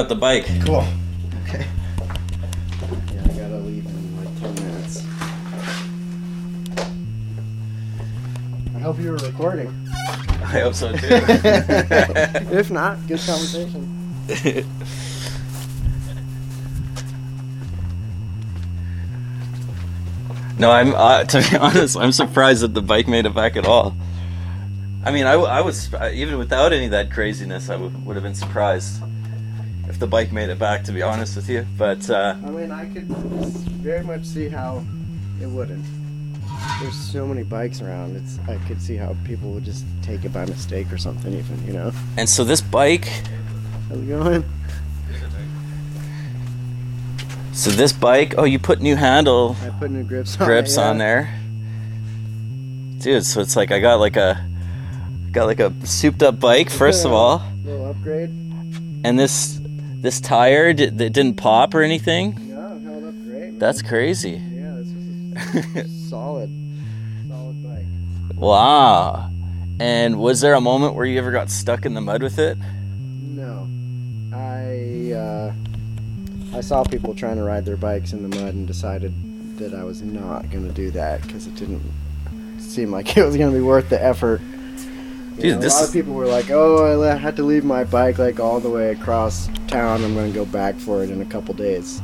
[0.04, 0.46] Out the bike.
[0.66, 0.84] Cool.
[1.48, 1.66] Okay.
[3.14, 5.06] Yeah, I gotta leave in like 10 minutes.
[8.76, 9.74] I hope you were recording.
[10.42, 10.98] I hope so too.
[12.52, 13.90] if not, good conversation.
[20.60, 23.66] No, I'm uh, to be honest, I'm surprised that the bike made it back at
[23.66, 23.96] all.
[25.06, 28.24] I mean, I was uh, even without any of that craziness, I w- would have
[28.24, 29.03] been surprised if
[30.04, 30.84] the bike made it back.
[30.84, 34.84] To be honest with you, but uh, I mean, I could very much see how
[35.42, 35.86] it wouldn't.
[36.82, 38.18] There's so many bikes around.
[38.18, 41.66] It's I could see how people would just take it by mistake or something, even
[41.66, 41.94] you know.
[42.18, 43.06] and so this bike,
[43.88, 44.44] How's it going?
[47.54, 50.46] so this bike, oh, you put new handle I put new grips on.
[50.48, 50.90] grips yeah.
[50.90, 51.34] on there,
[53.00, 53.26] dude.
[53.26, 54.46] So it's like I got like a
[55.32, 58.30] got like a souped up bike first of all, Little upgrade.
[59.06, 59.53] and this
[60.04, 62.36] this tire did, that didn't pop or anything.
[62.50, 63.58] No, held up great.
[63.58, 64.32] That's crazy.
[64.32, 66.52] yeah, this is a solid,
[67.28, 67.86] solid bike.
[68.36, 69.32] Wow.
[69.80, 72.58] And was there a moment where you ever got stuck in the mud with it?
[73.22, 73.66] No,
[74.34, 75.54] I uh,
[76.54, 79.14] I saw people trying to ride their bikes in the mud and decided
[79.58, 81.82] that I was not going to do that because it didn't
[82.60, 84.42] seem like it was going to be worth the effort.
[85.42, 87.84] Dude, know, this a lot of people were like, "Oh, I had to leave my
[87.84, 90.04] bike like all the way across town.
[90.04, 92.02] I'm going to go back for it in a couple days."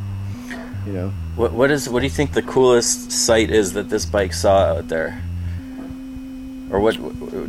[0.88, 4.05] You know, What what is what do you think the coolest sight is that this
[4.05, 5.21] bike saw out there?
[6.71, 6.95] Or what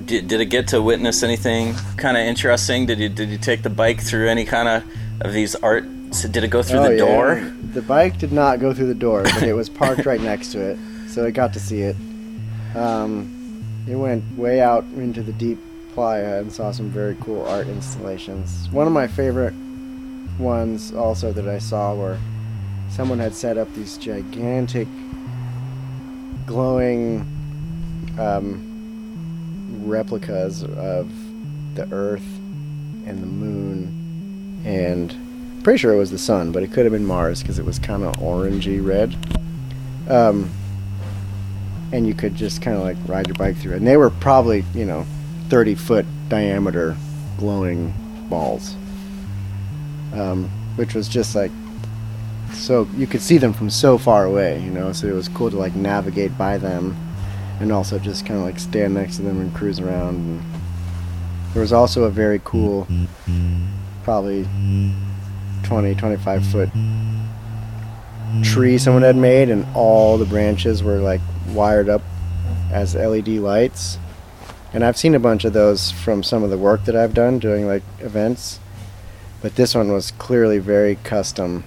[0.07, 2.87] did, did it get to witness anything kind of interesting?
[2.87, 4.85] Did you did you take the bike through any kind of
[5.21, 5.85] of these art?
[6.13, 7.05] So did it go through Oh, the yeah.
[7.07, 7.53] door?
[7.73, 10.61] The bike did not go through the door, but it was parked right next to
[10.61, 10.79] it,
[11.09, 11.97] so I got to see it.
[12.75, 15.59] Um, it went way out into the deep
[15.95, 18.69] playa and saw some very cool art installations.
[18.71, 19.55] One of my favorite
[20.39, 22.19] ones, also that I saw, were
[22.89, 24.89] someone had set up these gigantic,
[26.47, 27.21] glowing
[28.19, 31.11] um, replicas of
[31.75, 32.27] the Earth
[33.07, 35.15] and the Moon and
[35.63, 37.79] pretty sure it was the sun, but it could have been Mars because it was
[37.79, 39.15] kind of orangey red.
[40.09, 40.51] Um,
[41.93, 43.77] and you could just kind of like ride your bike through it.
[43.79, 45.07] And they were probably, you know,
[45.51, 46.97] 30 foot diameter
[47.37, 47.93] glowing
[48.29, 48.77] balls,
[50.15, 51.51] um, which was just like
[52.53, 54.93] so you could see them from so far away, you know.
[54.93, 56.97] So it was cool to like navigate by them,
[57.61, 60.17] and also just kind of like stand next to them and cruise around.
[60.17, 60.43] And
[61.53, 62.87] there was also a very cool,
[64.05, 64.47] probably
[65.65, 66.71] 20, 25 foot
[68.43, 72.03] tree someone had made, and all the branches were like wired up
[72.73, 73.99] as LED lights.
[74.73, 77.39] And I've seen a bunch of those from some of the work that I've done
[77.39, 78.61] doing like events.
[79.43, 81.65] But this one was clearly very custom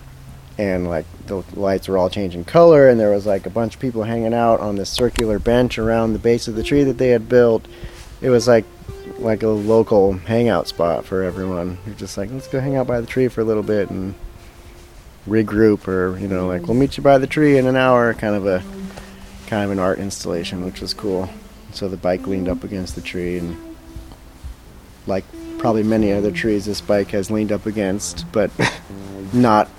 [0.58, 3.82] and like the lights were all changing color, and there was like a bunch of
[3.82, 7.10] people hanging out on this circular bench around the base of the tree that they
[7.10, 7.66] had built.
[8.22, 8.66] It was like
[9.20, 11.78] like a local hangout spot for everyone.
[11.86, 14.16] You're just like, let's go hang out by the tree for a little bit and
[15.28, 18.14] regroup, or you know, like we'll meet you by the tree in an hour.
[18.14, 18.64] Kind of a
[19.47, 21.30] kind of an art installation, which was cool.
[21.74, 23.58] So the bike leaned up against the tree, and
[25.08, 25.26] like
[25.58, 28.52] probably many other trees, this bike has leaned up against, but
[29.34, 29.70] not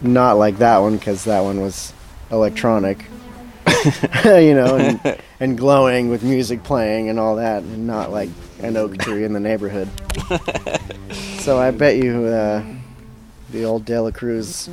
[0.00, 1.92] not like that one because that one was
[2.30, 3.04] electronic,
[4.24, 8.76] you know, and, and glowing with music playing and all that, and not like an
[8.76, 9.88] oak tree in the neighborhood.
[11.40, 12.64] so I bet you uh,
[13.50, 14.68] the old De La Cruz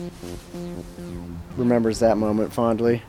[1.58, 3.01] remembers that moment fondly.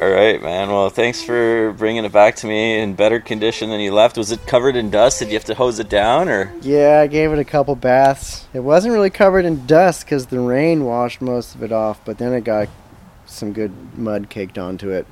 [0.00, 0.70] All right, man.
[0.70, 4.16] Well, thanks for bringing it back to me in better condition than you left.
[4.18, 5.20] Was it covered in dust?
[5.20, 6.52] Did you have to hose it down, or?
[6.62, 8.48] Yeah, I gave it a couple baths.
[8.52, 12.18] It wasn't really covered in dust because the rain washed most of it off, but
[12.18, 12.68] then it got
[13.26, 15.06] some good mud caked onto it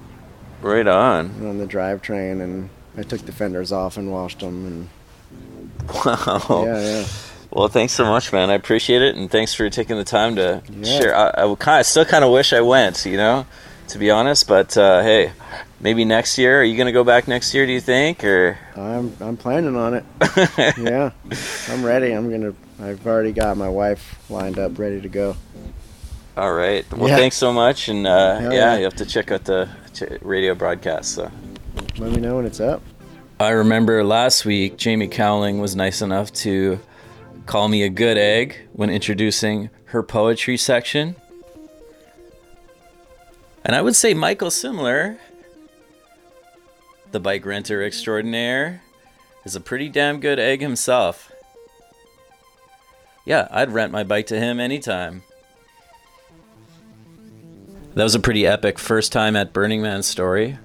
[0.60, 1.26] Right on.
[1.46, 2.68] on the drivetrain, and
[2.98, 4.66] I took the fenders off and washed them.
[4.66, 6.64] And Wow.
[6.66, 7.06] yeah, yeah.
[7.52, 8.50] Well, thanks so much, man.
[8.50, 10.98] I appreciate it, and thanks for taking the time to Yeah.
[10.98, 11.16] share.
[11.16, 13.46] I, I kind of still kind of wish I went, you know,
[13.92, 14.48] to be honest.
[14.48, 15.32] But uh, hey,
[15.80, 16.60] maybe next year.
[16.60, 17.66] Are you gonna go back next year?
[17.66, 18.24] Do you think?
[18.24, 20.04] Or I'm I'm planning on it.
[20.78, 21.10] yeah,
[21.68, 22.12] I'm ready.
[22.12, 22.54] I'm gonna.
[22.80, 25.36] I've already got my wife lined up, ready to go.
[26.36, 26.90] all right.
[26.92, 27.16] Well, Yeah.
[27.16, 28.76] thanks so much, and uh, yeah, yeah.
[28.78, 29.68] you have to check out the
[30.22, 31.14] radio broadcast.
[31.14, 31.30] So.
[31.98, 32.82] Let me know when it's up.
[33.38, 36.80] I remember last week Jamie Cowling was nice enough to
[37.46, 41.16] call me a good egg when introducing her poetry section.
[43.64, 45.18] And I would say Michael Simler,
[47.12, 48.82] the bike renter extraordinaire,
[49.44, 51.30] is a pretty damn good egg himself.
[53.24, 55.22] Yeah, I'd rent my bike to him anytime.
[57.94, 60.58] That was a pretty epic first time at Burning Man story.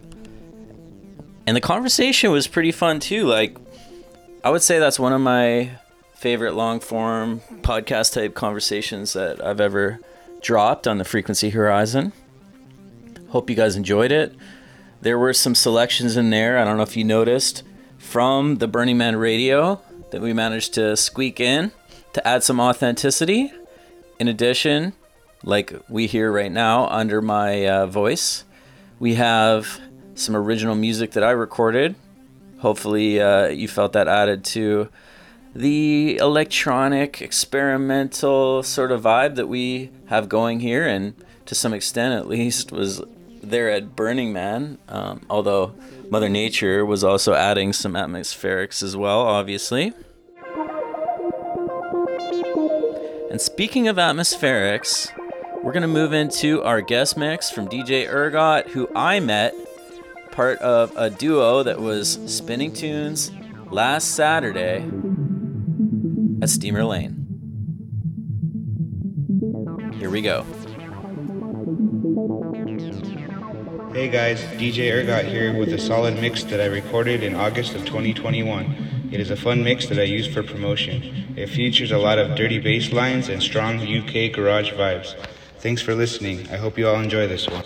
[1.45, 3.25] And the conversation was pretty fun too.
[3.25, 3.57] Like,
[4.43, 5.71] I would say that's one of my
[6.15, 9.99] favorite long form podcast type conversations that I've ever
[10.41, 12.11] dropped on the Frequency Horizon.
[13.29, 14.33] Hope you guys enjoyed it.
[15.01, 17.63] There were some selections in there, I don't know if you noticed,
[17.97, 21.71] from the Burning Man radio that we managed to squeak in
[22.13, 23.51] to add some authenticity.
[24.17, 24.93] In addition,
[25.43, 28.45] like we hear right now under my uh, voice,
[28.97, 29.81] we have
[30.15, 31.95] some original music that I recorded.
[32.59, 34.89] Hopefully, uh, you felt that added to
[35.53, 41.13] the electronic, experimental sort of vibe that we have going here, and
[41.45, 43.01] to some extent, at least, was
[43.49, 44.77] there at Burning Man.
[44.87, 45.73] Um, although
[46.09, 49.93] Mother Nature was also adding some atmospherics as well, obviously.
[53.29, 55.11] And speaking of atmospherics,
[55.61, 59.53] we're gonna move into our guest mix from DJ Ergot, who I met
[60.31, 63.31] part of a duo that was spinning tunes
[63.69, 64.85] last Saturday
[66.41, 67.25] at Steamer Lane.
[69.99, 70.45] Here we go.
[73.97, 77.83] Hey guys, DJ Ergot here with a solid mix that I recorded in August of
[77.83, 79.09] 2021.
[79.11, 81.33] It is a fun mix that I use for promotion.
[81.35, 85.15] It features a lot of dirty bass lines and strong UK garage vibes.
[85.61, 86.47] Thanks for listening.
[86.51, 87.63] I hope you all enjoy this one.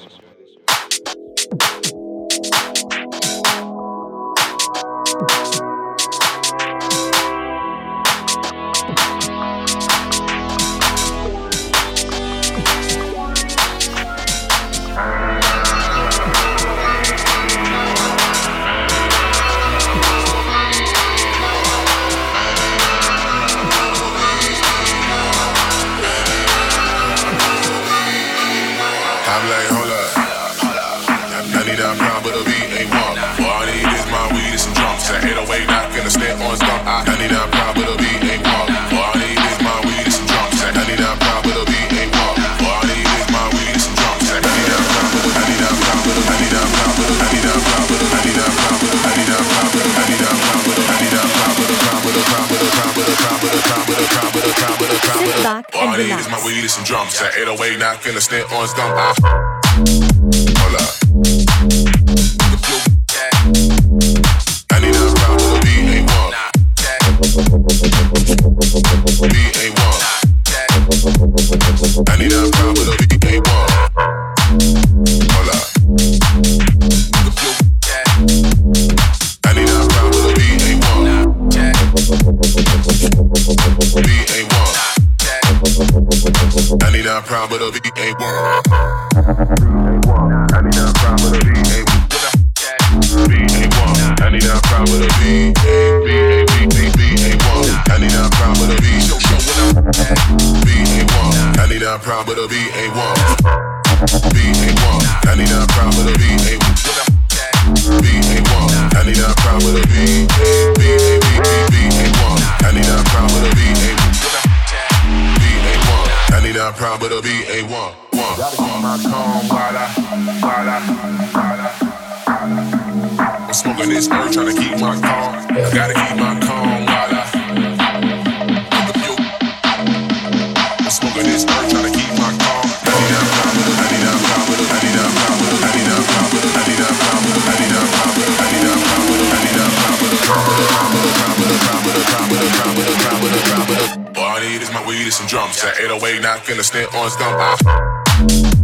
[145.63, 148.60] It's 808, not finna stint on stump.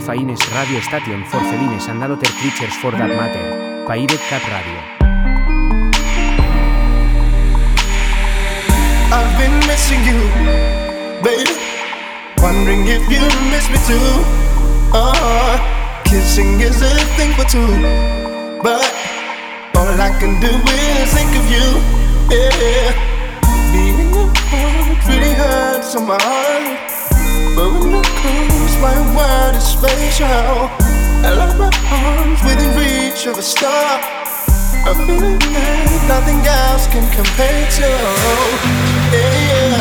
[0.00, 4.80] Faines radio station for felines and other creatures for that matter, Pirate Cat Radio.
[9.12, 10.20] I've been missing you,
[11.22, 11.52] baby.
[12.40, 13.20] Wondering if you
[13.52, 14.10] miss me too.
[14.92, 15.60] Uh,
[16.04, 17.68] kissing is a thing for two,
[18.64, 18.80] but
[19.76, 21.66] all I can do is think of you.
[22.32, 22.96] Yeah,
[23.70, 24.10] being
[25.06, 26.89] really hurts on my heart.
[27.56, 27.72] But
[29.14, 30.70] when is spatial.
[31.22, 34.00] I love my arms within reach of a star.
[34.86, 35.38] A feeling
[36.08, 37.90] nothing else can compare to.
[39.12, 39.76] Yeah.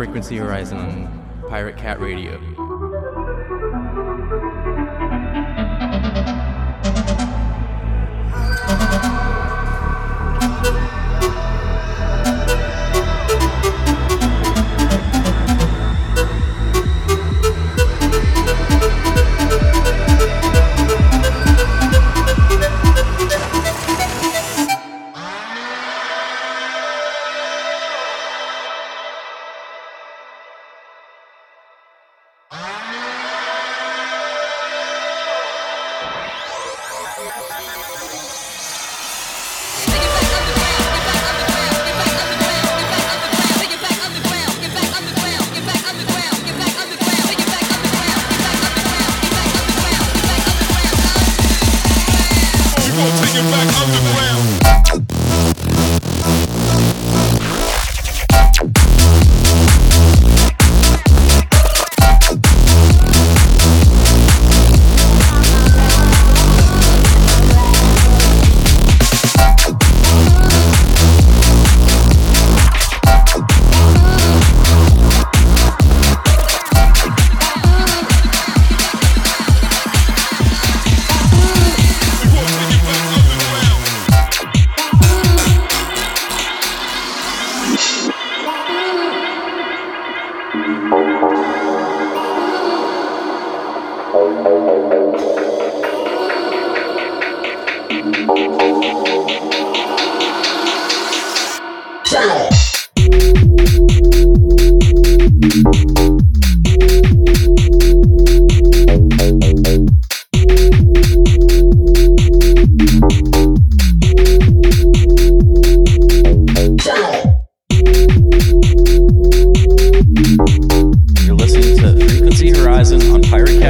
[0.00, 0.89] Frequency Horizon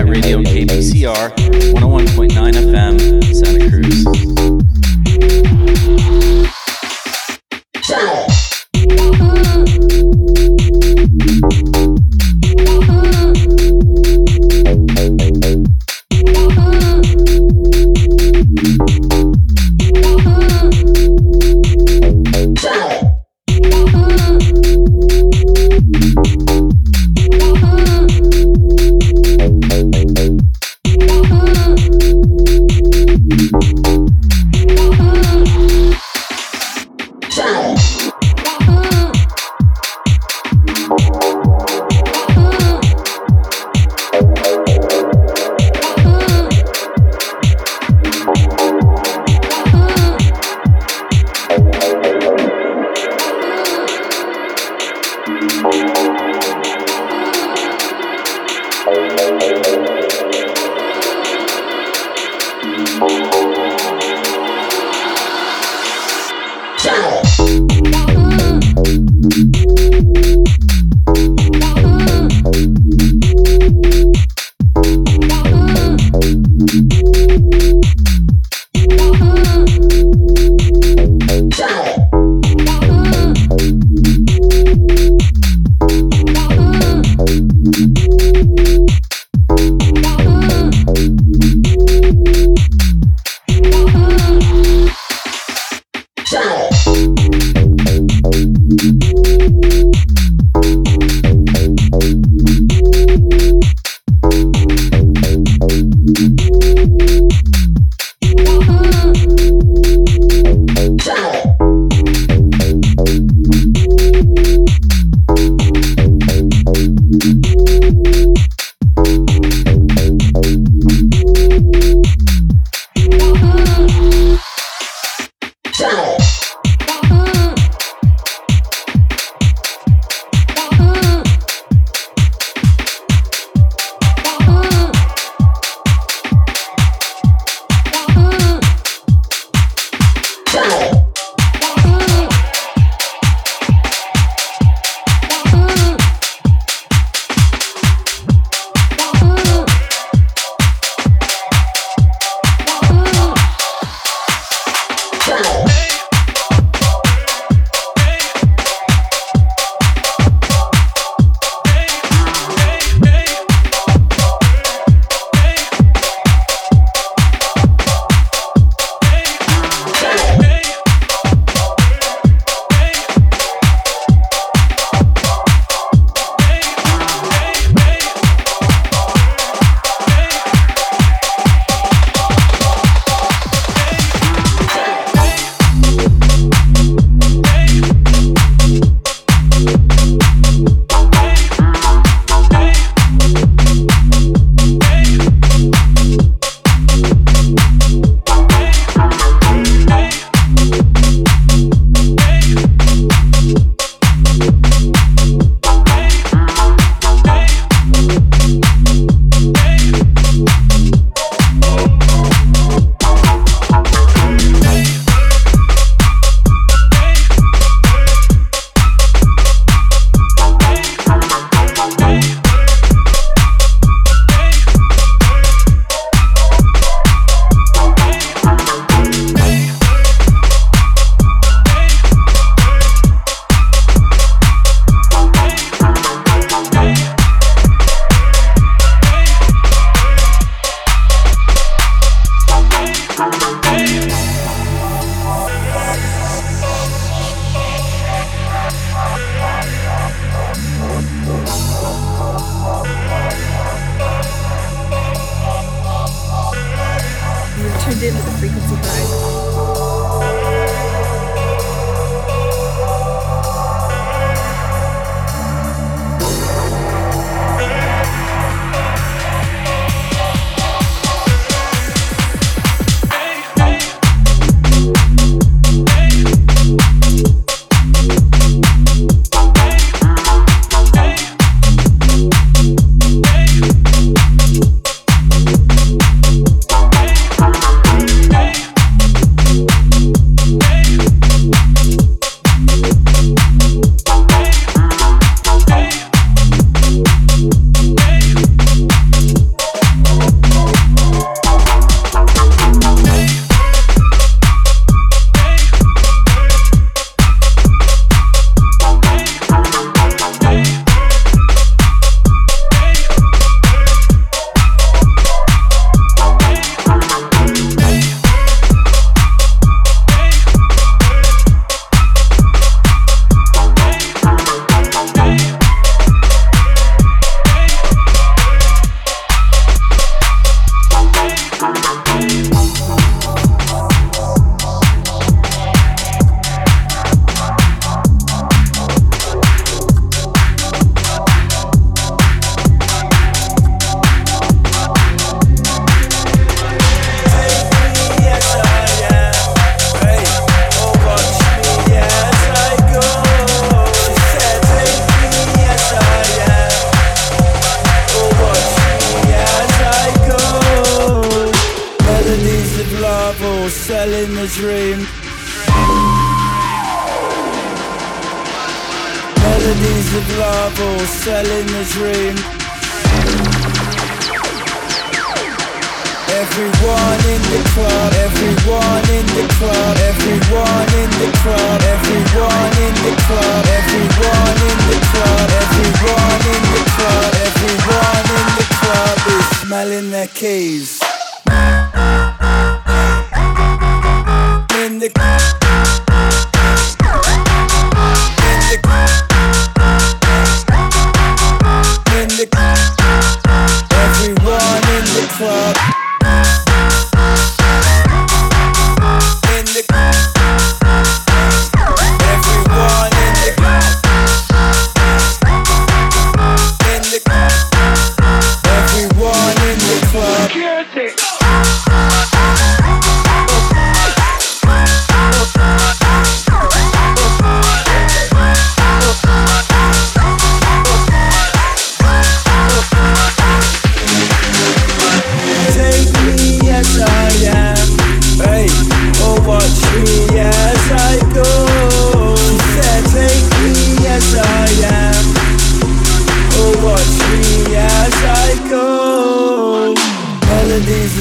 [0.05, 1.31] Radio KPCR
[1.73, 2.70] 101.9 FM,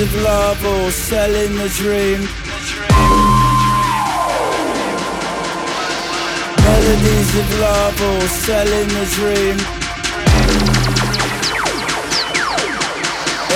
[0.01, 2.21] of love or selling the dream.
[6.63, 9.57] Melodies of love or selling the dream.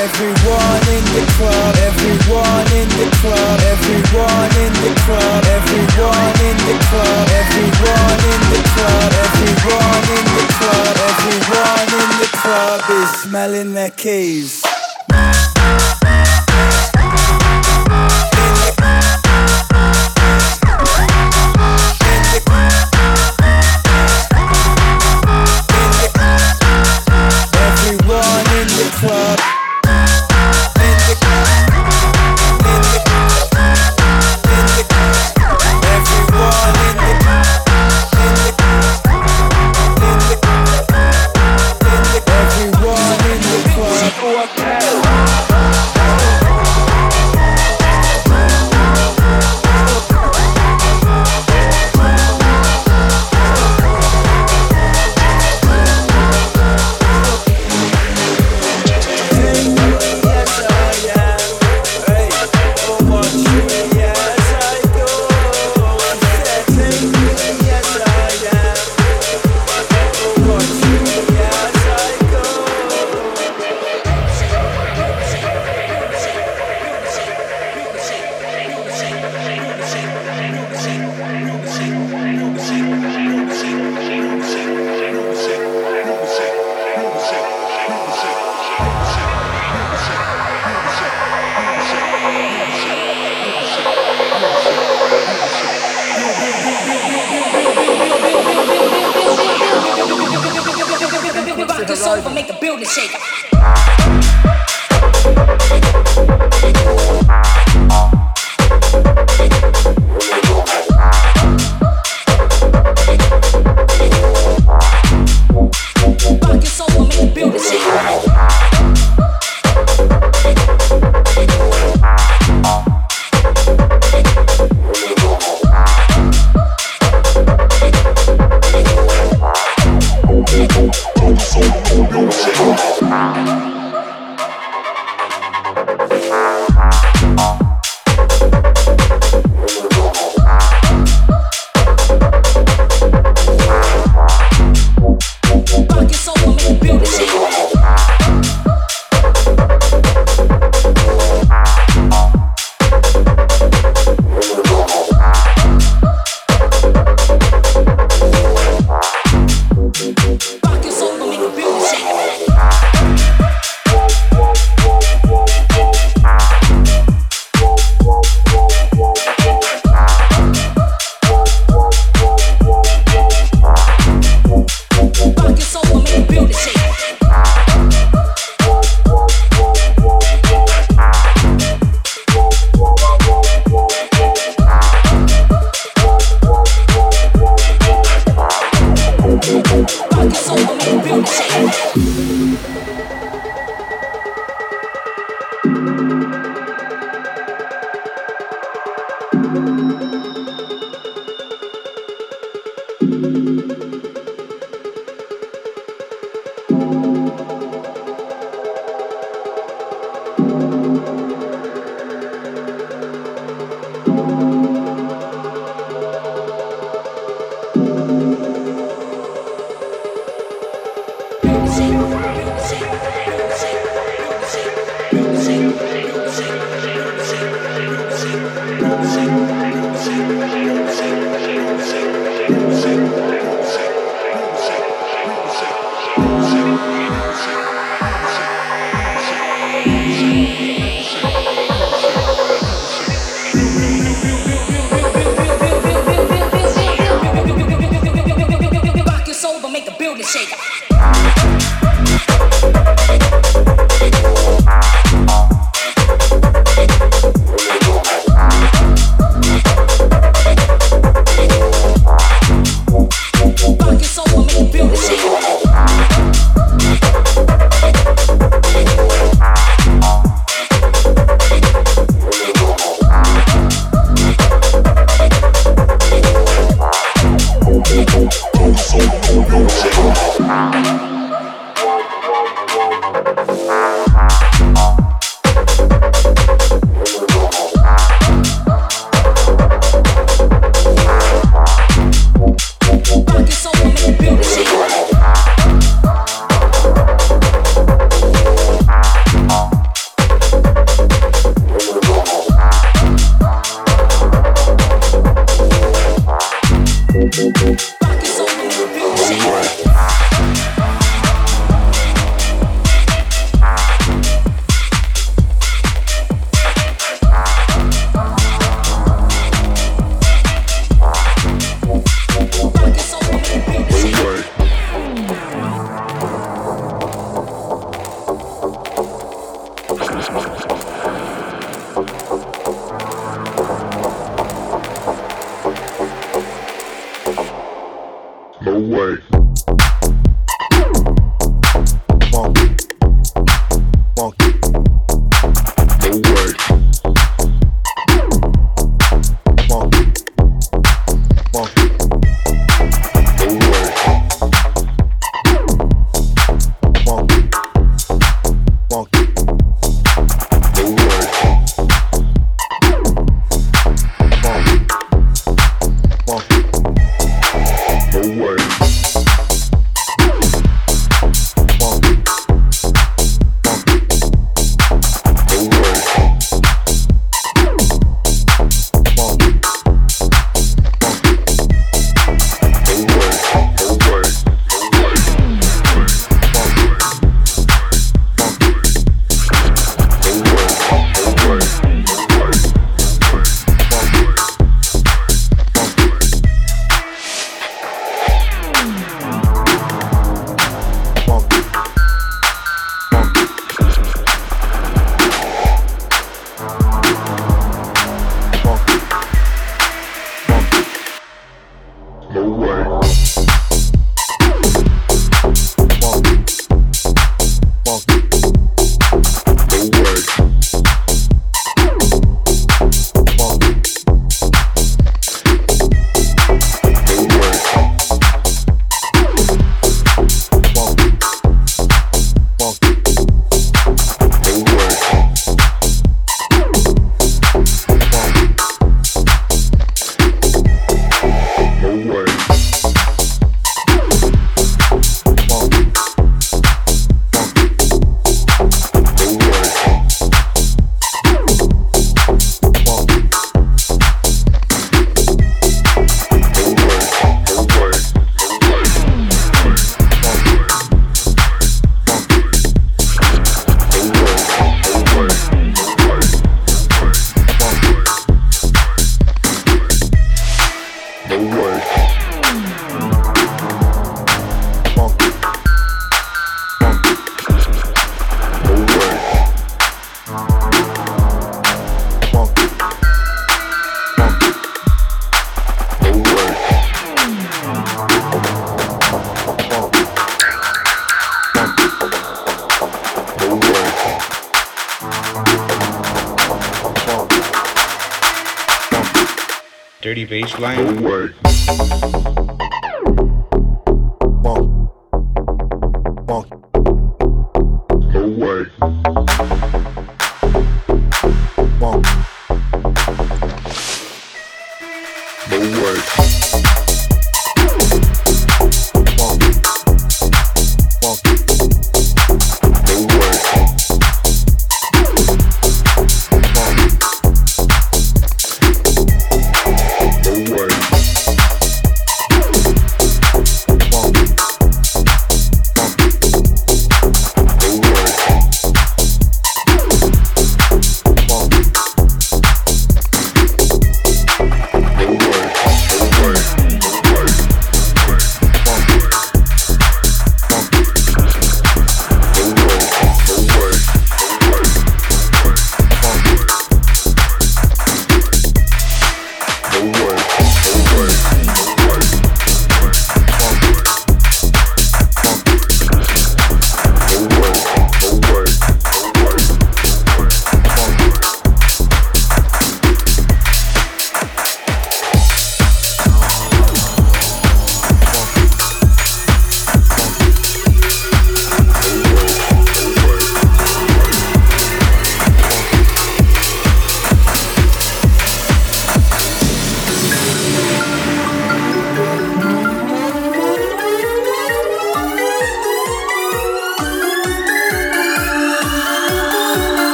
[0.00, 6.76] Everyone in the club, everyone in the club, everyone in the club, everyone in the
[6.88, 13.74] club, everyone in the club, everyone in the club, everyone in the club is smelling
[13.74, 14.59] their keys.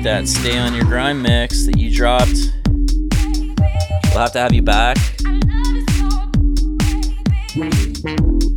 [0.00, 2.52] Appreciate that Stay on Your Grind mix that you dropped.
[4.10, 4.96] We'll have to have you back.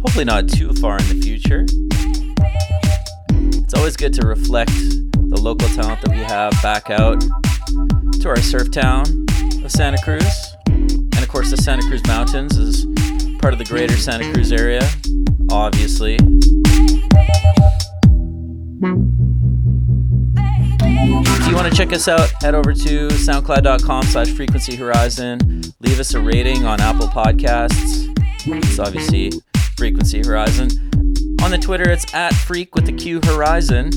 [0.02, 1.66] Hopefully, not too far in the future.
[3.64, 7.22] It's always good to reflect the local talent that we have back out
[8.22, 9.26] to our surf town
[9.64, 10.56] of Santa Cruz.
[10.68, 12.86] And of course, the Santa Cruz Mountains is
[13.40, 14.88] part of the greater Santa Cruz area,
[15.50, 16.18] obviously.
[21.94, 25.62] Us out, head over to soundcloud.com slash frequency horizon.
[25.80, 28.10] Leave us a rating on Apple Podcasts.
[28.46, 29.32] It's obviously
[29.76, 30.70] Frequency Horizon.
[31.44, 33.92] On the Twitter, it's at Freak with the Q Horizon.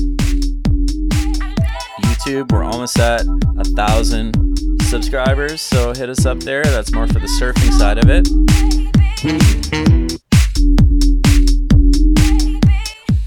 [2.01, 3.25] YouTube, we're almost at
[3.57, 4.35] a thousand
[4.83, 6.63] subscribers, so hit us up there.
[6.63, 8.27] That's more for the surfing side of it.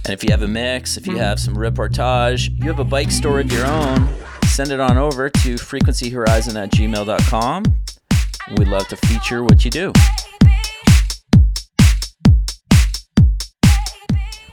[0.04, 3.10] And if you have a mix, if you have some reportage, you have a bike
[3.10, 4.08] store of your own,
[4.66, 7.64] send it on over to frequencyhorizon at gmail.com.
[8.58, 9.90] We'd love to feature what you do.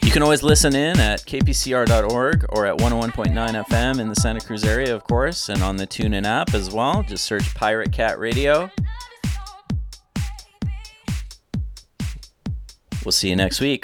[0.02, 4.64] You can always listen in at kpcr.org or at 101.9 FM in the Santa Cruz
[4.64, 7.04] area, of course, and on the TuneIn app as well.
[7.04, 8.72] Just search Pirate Cat Radio.
[13.04, 13.84] We'll see you next week.